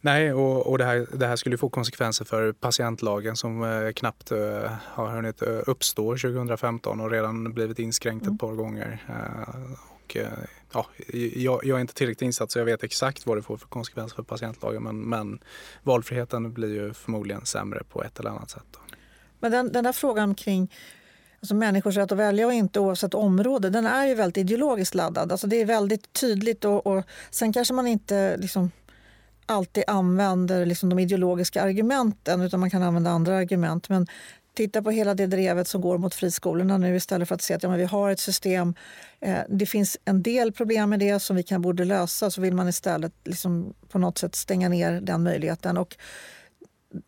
[0.00, 4.30] Nej, och, och det, här, det här skulle få konsekvenser för patientlagen som eh, knappt
[4.30, 8.34] eh, har hunnit eh, uppstå 2015 och redan blivit inskränkt mm.
[8.34, 9.04] ett par gånger.
[9.08, 9.54] Eh,
[10.04, 10.32] och, eh,
[10.72, 10.86] ja,
[11.34, 14.16] jag, jag, är inte tillräckligt insatt så jag vet exakt vad det får för konsekvenser
[14.16, 15.38] för patientlagen men, men
[15.82, 18.66] valfriheten blir ju förmodligen sämre på ett eller annat sätt.
[18.70, 18.78] Då.
[19.40, 20.72] Men den, den där frågan kring
[21.40, 25.32] alltså människors rätt att välja och inte oavsett område, den är ju väldigt ideologiskt laddad.
[25.32, 28.70] Alltså det är väldigt tydligt och, och sen kanske man inte liksom
[29.46, 33.88] alltid använder liksom de ideologiska argumenten utan man kan använda andra argument.
[33.88, 34.06] Men
[34.58, 37.62] titta på hela det drevet som går mot friskolorna nu istället för att se att
[37.62, 38.74] ja, men vi har ett system.
[39.20, 42.54] Eh, det finns en del problem med det som vi kan borde lösa så vill
[42.54, 45.76] man istället liksom på något sätt stänga ner den möjligheten.
[45.76, 45.96] Och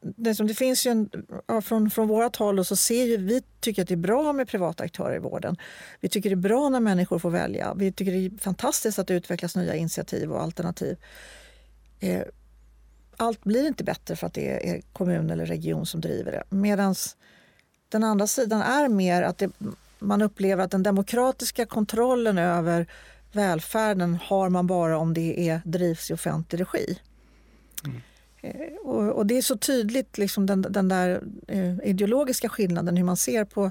[0.01, 1.11] det, som, det finns ju en,
[1.47, 4.49] ja, från, från vårt håll så ser ju, vi tycker att det är bra med
[4.49, 5.57] privata aktörer i vården.
[6.01, 7.75] Vi tycker det är bra när människor får välja.
[7.75, 10.97] Vi tycker det är fantastiskt att det utvecklas nya initiativ och alternativ.
[12.01, 12.23] Eh,
[13.17, 16.57] allt blir inte bättre för att det är kommun eller region som driver det.
[16.57, 17.17] Medans
[17.91, 19.51] den andra sidan är mer att det,
[19.99, 22.87] man upplever att den demokratiska kontrollen över
[23.33, 26.99] välfärden har man bara om det är, drivs i offentlig regi.
[27.85, 28.01] Mm.
[28.85, 33.17] Och, och, det är så tydligt, liksom den, den där eh, ideologiska skillnaden, hur man
[33.17, 33.71] ser på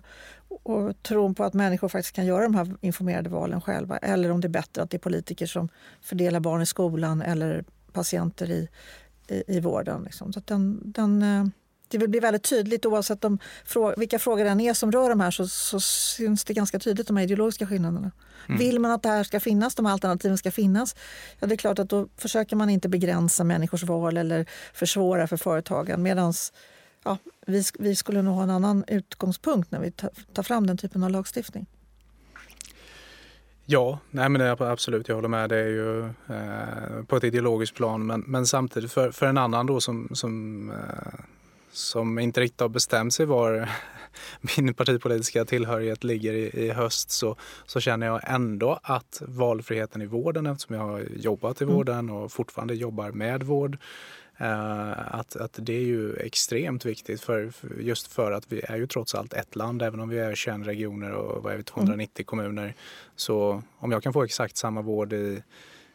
[0.64, 3.98] och tron på att människor faktiskt kan göra de här informerade valen själva.
[3.98, 5.70] Eller om det är bättre att det är politiker som
[6.02, 8.70] fördelar barn i skolan eller patienter i,
[9.28, 10.04] i, i vården.
[10.04, 10.34] Liksom.
[10.34, 11.46] Så den, den, eh,
[11.90, 13.40] det vill bli väldigt tydligt oavsett om,
[13.98, 17.18] vilka frågor det är som rör de här så, så syns det ganska tydligt de
[17.18, 18.12] här ideologiska skillnaderna.
[18.48, 18.60] Mm.
[18.60, 20.96] Vill man att det här ska finnas, de här alternativen ska finnas,
[21.40, 25.38] ja det är klart att då försöker man inte begränsa människors val eller försvåra för
[25.38, 26.04] företagen.
[26.04, 26.34] Medan
[27.04, 29.92] ja, vi, vi skulle nog ha en annan utgångspunkt när vi
[30.34, 31.66] tar fram den typen av lagstiftning.
[33.72, 35.50] Ja, nej men det absolut, jag håller med.
[35.50, 39.66] Det är ju eh, på ett ideologiskt plan men, men samtidigt för, för en annan
[39.66, 41.20] då som, som, eh,
[41.72, 43.70] som inte riktigt har bestämt sig var
[44.58, 50.06] min partipolitiska tillhörighet ligger i, i, höst så, så känner jag ändå att valfriheten i
[50.06, 51.76] vården eftersom jag har jobbat i mm.
[51.76, 53.78] vården och fortfarande jobbar med vård
[54.42, 58.88] Uh, att, att det är ju extremt viktigt för, just för att vi är ju
[58.88, 62.12] trots allt ett land även om vi är 21 regioner och vad är vi, 290
[62.16, 62.26] mm.
[62.26, 62.74] kommuner.
[63.16, 65.44] Så om jag kan få exakt samma vård i,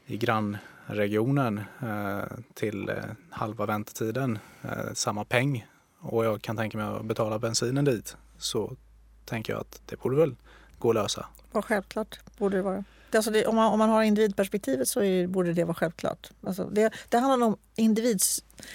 [0.07, 2.97] i grannregionen regionen eh, till eh,
[3.31, 5.67] halva väntetiden, eh, samma peng
[6.01, 8.77] och jag kan tänka mig att betala bensinen dit så
[9.25, 10.35] tänker jag att det borde väl
[10.79, 11.27] gå att lösa.
[11.53, 12.85] Ja, självklart borde det vara.
[13.15, 16.31] Alltså det, om, man, om man har individperspektivet så är, borde det vara självklart.
[16.47, 18.21] Alltså det, det handlar om individ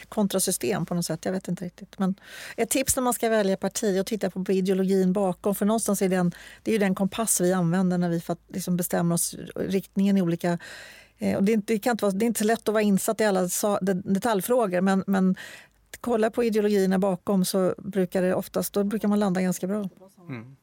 [0.09, 1.25] kontra system på något sätt.
[1.25, 1.99] Jag vet inte riktigt.
[1.99, 2.15] Men
[2.57, 5.55] ett tips när man ska välja parti är att titta på ideologin bakom.
[5.55, 6.31] För någonstans är den,
[6.63, 10.57] det är ju den kompass vi använder när vi liksom bestämmer oss riktningen i olika
[11.37, 13.47] och det, det, kan inte vara, det är inte lätt att vara insatt i alla
[14.03, 15.35] detaljfrågor men, men
[16.01, 19.89] kolla på ideologierna bakom så brukar det oftast, då brukar man landa ganska bra.
[20.29, 20.55] Mm.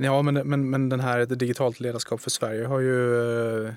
[0.00, 3.72] Ja, men, men, men den här digitalt ledarskap för Sverige har ju eh,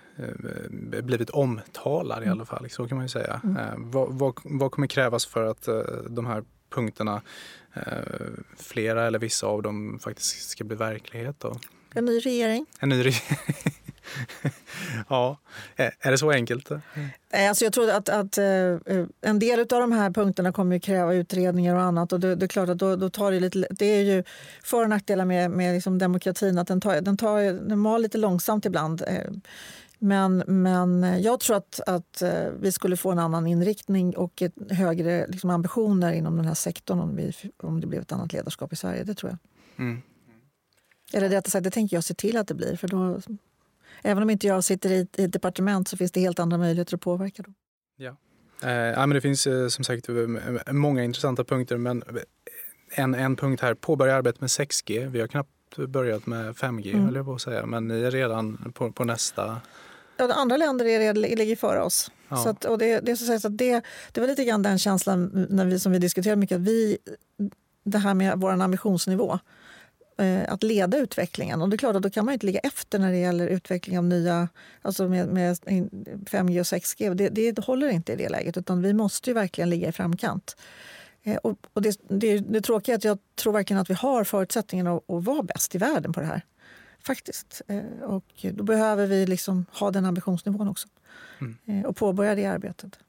[1.02, 3.42] blivit omtalad i alla fall, så kan man ju säga.
[3.44, 3.58] Mm.
[3.58, 7.22] Eh, vad, vad, vad, kommer krävas för att eh, de här punkterna,
[7.74, 7.82] eh,
[8.58, 11.36] flera eller vissa av dem faktiskt ska bli verklighet?
[11.40, 11.60] Då?
[11.94, 12.66] En ny regering.
[12.80, 13.38] En ny regering.
[15.10, 15.38] ja,
[15.76, 16.70] är det så enkelt?
[17.34, 21.14] Alltså jag tror att, att uh, en del av de här punkterna kommer att kräva
[21.14, 22.14] utredningar och annat.
[22.14, 23.68] Och det, det är klart att då, då, tar det lite...
[23.70, 24.24] Det är ju
[24.64, 28.18] för och nackdelar med, med liksom demokratin att den, tar, den, tar, den mal lite
[28.18, 29.04] långsamt ibland.
[30.00, 32.24] Men, men jag tror att, att
[32.60, 37.00] vi skulle få en annan inriktning och ett högre liksom, ambitioner inom den här sektorn
[37.00, 39.04] om, vi, om det blev ett annat ledarskap i Sverige.
[39.04, 39.38] Det tror jag.
[39.86, 40.02] Mm.
[41.14, 42.76] Eller rättare sagt, det tänker jag se till att det blir.
[42.76, 43.22] För då,
[44.02, 47.02] även om inte jag sitter i ett, departement så finns det helt andra möjligheter att
[47.02, 47.44] påverka.
[47.44, 47.54] Då.
[47.98, 48.16] Ja.
[48.64, 50.16] Eh, ja, men det finns eh, som sagt eh,
[50.72, 51.78] många intressanta punkter.
[51.78, 52.04] Men
[52.92, 55.08] en, en punkt här, påbörja arbetet med 6G.
[55.08, 57.16] Vi har knappt börjat med 5G, mm.
[57.16, 57.66] jag på att säga.
[57.66, 59.62] Men ni är redan på, på nästa...
[60.18, 62.12] Ja, andra länder är, ligger före oss.
[62.30, 62.38] Ja.
[62.38, 65.66] Så att, och det, det, så att det, det var lite grann den känslan när
[65.66, 66.56] vi, som vi diskuterade mycket.
[66.56, 66.98] Att vi,
[67.84, 69.40] det här med vår ambitionsnivå.
[70.18, 71.62] Eh, att leda utvecklingen.
[71.62, 73.98] Och det är klart att då kan man inte ligga efter när det gäller utveckling
[73.98, 74.50] av nya,
[74.82, 77.14] alltså med, med 5G och 6G.
[77.14, 80.56] Det, det håller inte i det läget, utan vi måste ju verkligen ligga i framkant.
[81.24, 84.24] Eh, och, och det, det, det tråkiga är att jag tror verkligen att vi har
[84.24, 86.42] förutsättningarna att, att vara bäst i världen på det här.
[87.04, 87.62] Faktiskt.
[87.68, 90.88] Eh, och då behöver vi liksom ha den ambitionsnivån också.
[91.68, 91.86] Mm.
[91.86, 93.00] Och påbörja det arbetet.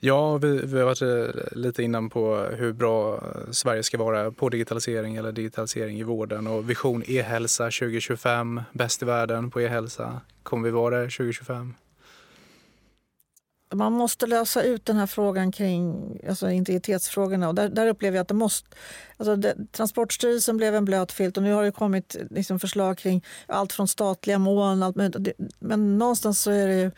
[0.00, 4.30] Ja, vi, vi har varit eh, lite innan på hur bra eh, Sverige ska vara
[4.30, 10.20] på digitalisering eller digitalisering i vården och vision e-hälsa 2025, bäst i världen på e-hälsa.
[10.42, 11.74] Kommer vi vara det 2025?
[13.74, 17.48] Man måste lösa ut den här frågan kring alltså integritetsfrågorna.
[17.48, 18.76] Och där, där upplever jag att det måste...
[19.16, 23.24] Alltså det, Transportstyrelsen blev en blöt filt och nu har det kommit liksom förslag kring
[23.46, 24.82] allt från statliga mål.
[24.82, 25.12] Allt, men,
[25.58, 26.90] men någonstans så är det ju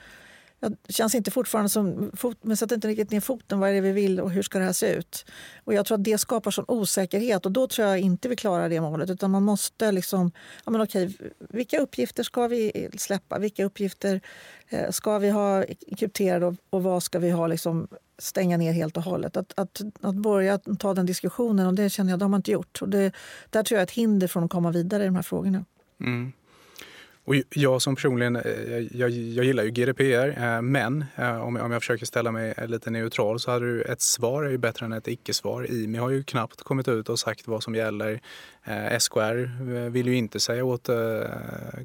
[0.60, 2.10] jag känns inte fortfarande som...
[2.42, 3.60] Men sätter inte riktigt ner foten.
[3.60, 5.24] Vad är det vi vill och hur ska det här se ut?
[5.64, 8.68] Och jag tror att det skapar sån osäkerhet och då tror jag inte vi klarar
[8.68, 9.10] det målet.
[9.10, 10.32] Utan man måste liksom...
[10.64, 13.38] Ja men okej, vilka uppgifter ska vi släppa?
[13.38, 14.20] Vilka uppgifter
[14.68, 15.64] eh, ska vi ha
[15.98, 19.36] krypterade och, och vad ska vi ha liksom stänga ner helt och hållet?
[19.36, 22.50] Att, att, att börja ta den diskussionen, och det känner jag, det har man inte
[22.50, 22.82] gjort.
[22.82, 23.12] Och det,
[23.50, 25.64] där tror jag är ett hinder från att komma vidare i de här frågorna.
[26.00, 26.32] Mm.
[27.24, 28.42] Och jag som personligen, eh,
[28.90, 32.54] jag, jag gillar ju GDPR, eh, men eh, om jag, om jag försöker ställa mig
[32.66, 35.70] lite neutral så hade du ett svar är ju bättre än ett icke-svar.
[35.70, 38.20] IMI har ju knappt kommit ut och sagt vad som gäller.
[38.64, 40.96] Eh, SKR eh, vill ju inte säga åt eh,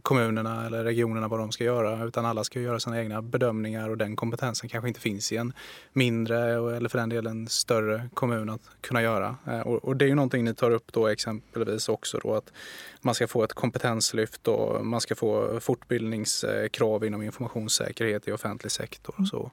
[0.01, 3.97] kommunerna eller regionerna vad de ska göra utan alla ska göra sina egna bedömningar och
[3.97, 5.53] den kompetensen kanske inte finns i en
[5.93, 9.35] mindre eller för den delen större kommun att kunna göra.
[9.65, 12.53] Och det är ju någonting ni tar upp då exempelvis också då att
[13.01, 19.15] man ska få ett kompetenslyft och man ska få fortbildningskrav inom informationssäkerhet i offentlig sektor.
[19.17, 19.51] Och så.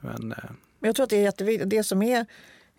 [0.00, 0.34] Men,
[0.80, 1.70] jag tror att det är jätteviktigt.
[1.70, 2.26] Det, som är,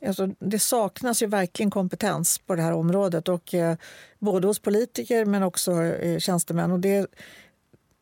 [0.07, 3.29] alltså, det saknas ju verkligen kompetens på det här området.
[3.29, 3.75] Och, eh,
[4.19, 6.71] både hos politiker men också eh, tjänstemän.
[6.71, 7.07] Och det,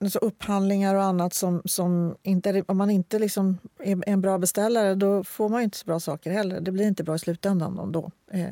[0.01, 4.95] alltså upphandlingar och annat som, som inte, om man inte liksom är en bra beställare
[4.95, 6.61] då får man inte så bra saker heller.
[6.61, 8.11] Det blir inte bra i slutändan då.
[8.31, 8.51] Eh,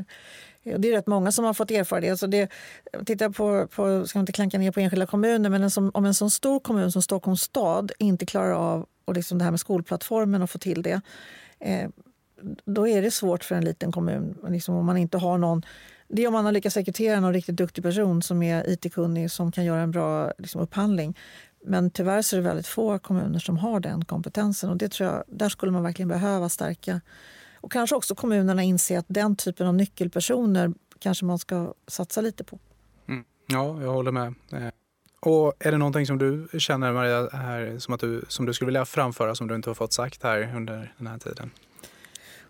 [0.78, 2.10] det är rätt många som har fått erfara det.
[2.10, 2.52] Alltså det
[3.06, 6.14] titta på, på, ska inte klanka ner på enskilda kommuner, men en som, om en
[6.14, 10.42] sån stor kommun som Stockholms stad inte klarar av och liksom det här med skolplattformen
[10.42, 11.02] och få till det,
[11.60, 11.90] eh,
[12.66, 15.64] då är det svårt för en liten kommun liksom om man inte har någon
[16.10, 19.52] det är om man har lyckats rekrytera någon riktigt duktig person som är it-kunnig som
[19.52, 21.18] kan göra en bra liksom, upphandling.
[21.66, 24.70] Men tyvärr så är det väldigt få kommuner som har den kompetensen.
[24.70, 27.02] och det tror jag, Där skulle man verkligen behöva stärka.
[27.56, 32.44] Och kanske också kommunerna inse att den typen av nyckelpersoner kanske man ska satsa lite
[32.44, 32.60] på.
[33.08, 33.24] Mm.
[33.48, 34.34] Ja, jag håller med.
[34.52, 34.70] Eh,
[35.20, 38.66] och är det någonting som du känner Maria, här, som, att du, som du skulle
[38.66, 41.52] vilja framföra som du inte har fått sagt här under den här tiden?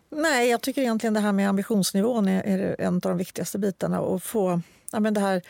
[0.09, 3.99] Nej, jag tycker egentligen det här med ambitionsnivån är, är en av de viktigaste bitarna.
[3.99, 5.41] Att få ja, men det här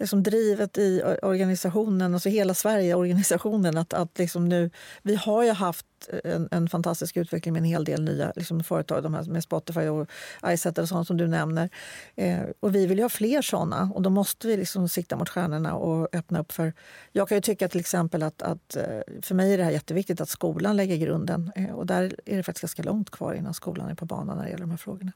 [0.00, 3.76] liksom drivet i organisationen, alltså hela Sverige-organisationen.
[3.76, 4.70] Att, att liksom nu,
[5.02, 5.86] vi har ju haft
[6.24, 9.80] en, en, fantastisk utveckling med en hel del nya liksom, företag, de här med Spotify
[9.80, 10.10] och
[10.46, 11.68] iSetter och sånt som du nämner.
[12.14, 15.28] Eh, och vi vill ju ha fler såna och då måste vi liksom sikta mot
[15.28, 16.72] stjärnorna och öppna upp för...
[17.12, 20.20] Jag kan ju tycka till exempel att, att eh, för mig är det här jätteviktigt
[20.20, 23.90] att skolan lägger grunden eh, och där är det faktiskt ganska långt kvar innan skolan
[23.90, 25.12] är på banan när det gäller de här frågorna.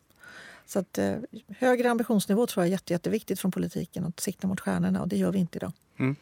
[0.67, 1.17] Så att, eh,
[1.59, 5.17] högre ambitionsnivå tror jag är jätte, jätteviktigt från politiken att sikta mot stjärnorna och det
[5.17, 5.73] gör vi inte idag.
[5.99, 6.17] Mm.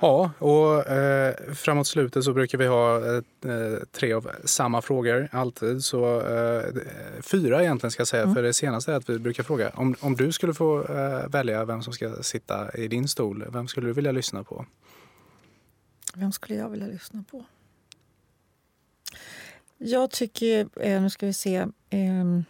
[0.00, 5.84] Ja, och eh, framåt slutet så brukar vi ha eh, tre av samma frågor alltid.
[5.84, 6.64] Så eh,
[7.22, 8.34] fyra egentligen ska jag säga, mm.
[8.34, 11.64] för det senaste är att vi brukar fråga om, om du skulle få eh, välja
[11.64, 14.66] vem som ska sitta i din stol, vem skulle du vilja lyssna på?
[16.14, 17.44] Vem skulle jag vilja lyssna på?
[19.78, 22.44] Jag tycker, eh, nu ska vi se, ehm,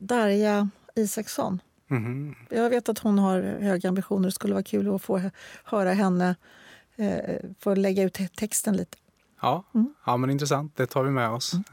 [0.00, 1.62] Darja Isaksson.
[1.90, 2.34] Mm.
[2.48, 4.28] Jag vet att hon har höga ambitioner.
[4.28, 5.30] Det skulle vara kul att få
[5.64, 6.36] höra henne
[6.96, 8.98] eh, få lägga ut texten lite.
[9.40, 9.94] Ja, mm.
[10.06, 10.76] ja men intressant.
[10.76, 11.52] Det tar vi med oss.
[11.52, 11.64] Mm.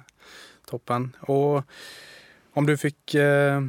[0.65, 1.15] Toppen.
[1.19, 1.63] Och
[2.53, 3.63] om du fick, eh,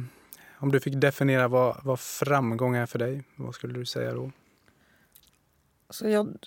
[0.57, 4.31] om du fick definiera vad, vad framgång är för dig, vad skulle du säga då?
[5.89, 6.37] Så jag,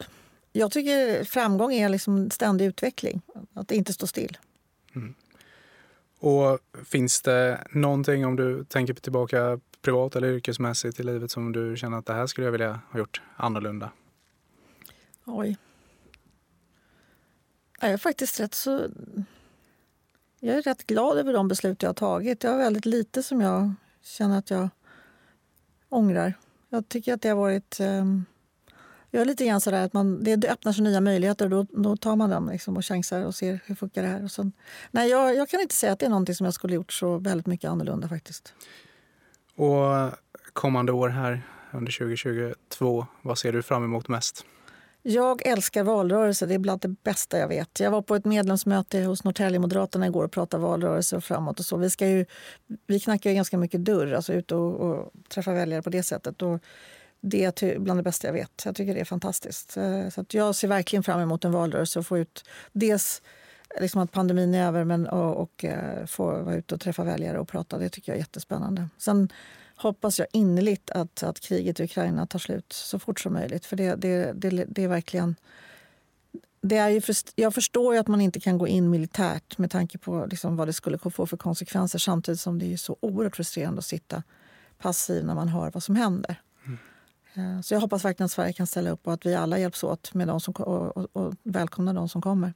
[0.52, 3.22] jag tycker framgång är liksom ständig utveckling,
[3.54, 4.38] att inte stå still.
[4.94, 5.14] Mm.
[6.22, 11.76] Och finns det någonting om du tänker tillbaka privat eller yrkesmässigt i livet som du
[11.76, 13.90] känner att det här skulle jag vilja ha gjort annorlunda?
[15.24, 15.56] Oj.
[17.80, 18.88] Jag är faktiskt rätt så...
[20.40, 22.44] Jag är rätt glad över de beslut jag har tagit.
[22.44, 24.68] Jag har väldigt lite som jag känner att jag
[25.88, 26.34] ångrar.
[26.68, 27.80] Jag tycker att det har varit...
[27.80, 28.24] Um
[29.14, 31.96] jag är lite grann sådär att man, det öppnar sig nya möjligheter och då, då
[31.96, 34.24] tar man dem liksom och chansar och ser hur funkar det här.
[34.24, 34.52] Och sen,
[34.90, 37.18] nej, jag, jag kan inte säga att det är någonting som jag skulle gjort så
[37.18, 38.54] väldigt mycket annorlunda faktiskt.
[39.56, 40.10] Och
[40.52, 41.42] kommande år här
[41.72, 44.44] under 2022, vad ser du fram emot mest?
[45.02, 46.46] Jag älskar valrörelse.
[46.46, 47.80] Det är bland det bästa jag vet.
[47.80, 51.58] Jag var på ett medlemsmöte hos Norrtälje Moderaterna igår och pratade valrörelse och framåt.
[51.58, 51.76] och så.
[51.76, 52.26] Vi, ska ju,
[52.86, 56.42] vi knackar ju ganska mycket dörr, alltså ut och, och träffa väljare på det sättet.
[56.42, 56.62] Och
[57.24, 58.62] det är bland det bästa jag vet.
[58.64, 59.76] Jag tycker det är fantastiskt.
[59.76, 63.22] Eh, så att jag ser verkligen fram emot en valrörelse och få ut dels
[63.80, 67.38] liksom att pandemin är över men, och, och eh, få vara ute och träffa väljare
[67.38, 67.78] och prata.
[67.78, 68.88] Det tycker jag är jättespännande.
[68.98, 69.32] Sen
[69.76, 73.66] hoppas jag innerligt att, att kriget i Ukraina tar slut så fort som möjligt.
[73.66, 75.36] För det, det, det, det är verkligen...
[76.64, 79.70] Det är ju för, jag förstår ju att man inte kan gå in militärt med
[79.70, 83.36] tanke på liksom vad det skulle få för konsekvenser samtidigt som det är så oerhört
[83.36, 84.22] frustrerande att sitta
[84.78, 86.40] passiv när man hör vad som händer.
[87.34, 89.84] Eh, så jag hoppas verkligen att Sverige kan ställa upp och att vi alla hjälps
[89.84, 92.54] åt med de som, och, och, och välkomnar de som kommer.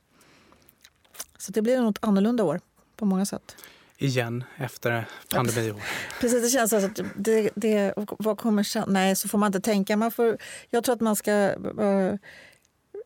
[1.38, 2.60] Så det blir något annorlunda år
[2.96, 3.56] på många sätt.
[3.98, 5.82] Igen efter pandemiår.
[6.20, 8.84] Precis, det känns alltså att det, det, vad kommer sen?
[8.88, 9.96] Nej, så får man inte tänka.
[9.96, 10.38] Man får,
[10.70, 11.32] jag tror att man ska
[11.80, 12.14] uh,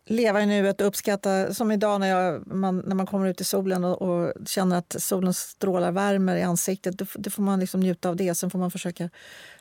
[0.07, 3.45] leva i nuet och uppskatta, som idag när, jag, man, när man kommer ut i
[3.45, 6.99] solen och, och känner att solens strålar värmer i ansiktet.
[6.99, 8.35] Då, då får man liksom njuta av det.
[8.35, 9.11] Sen får man försöka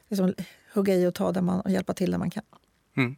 [0.08, 0.34] liksom,
[0.74, 2.44] hugga i och ta där man, och hjälpa till där man kan.
[2.98, 3.16] Mm.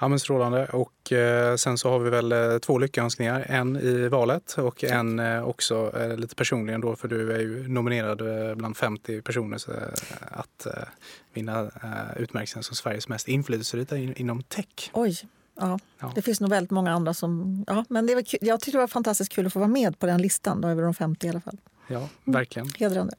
[0.00, 0.66] Ja, men strålande.
[0.66, 3.46] Och eh, sen så har vi väl eh, två lyckönskningar.
[3.48, 7.68] En i valet och en eh, också eh, lite personligen då för du är ju
[7.68, 9.72] nominerad eh, bland 50 personer så,
[10.30, 10.66] att
[11.32, 11.70] vinna
[12.16, 14.90] utmärkelsen som Sveriges mest inflytelserika in, inom tech.
[14.92, 15.16] Oj,
[15.60, 15.78] ja.
[16.00, 16.12] ja.
[16.14, 17.64] Det finns nog väldigt många andra som...
[17.66, 18.40] Ja, men det var kul.
[18.42, 20.82] Jag tyckte det var fantastiskt kul att få vara med på den listan, då, över
[20.82, 21.60] de 50 i alla fall.
[21.88, 22.66] Ja, verkligen.
[22.66, 23.14] Mm, hedrande.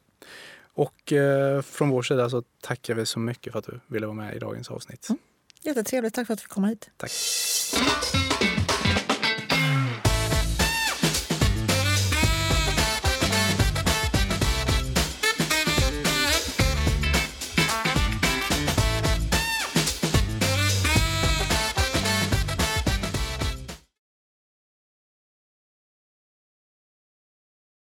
[0.82, 4.16] Och eh, från vår sida så tackar vi så mycket för att du ville vara
[4.16, 5.10] med i dagens avsnitt.
[5.10, 5.20] Mm.
[5.64, 6.16] Jättetrevligt.
[6.16, 6.90] Tack för att du fick komma hit.
[6.98, 7.12] Tack.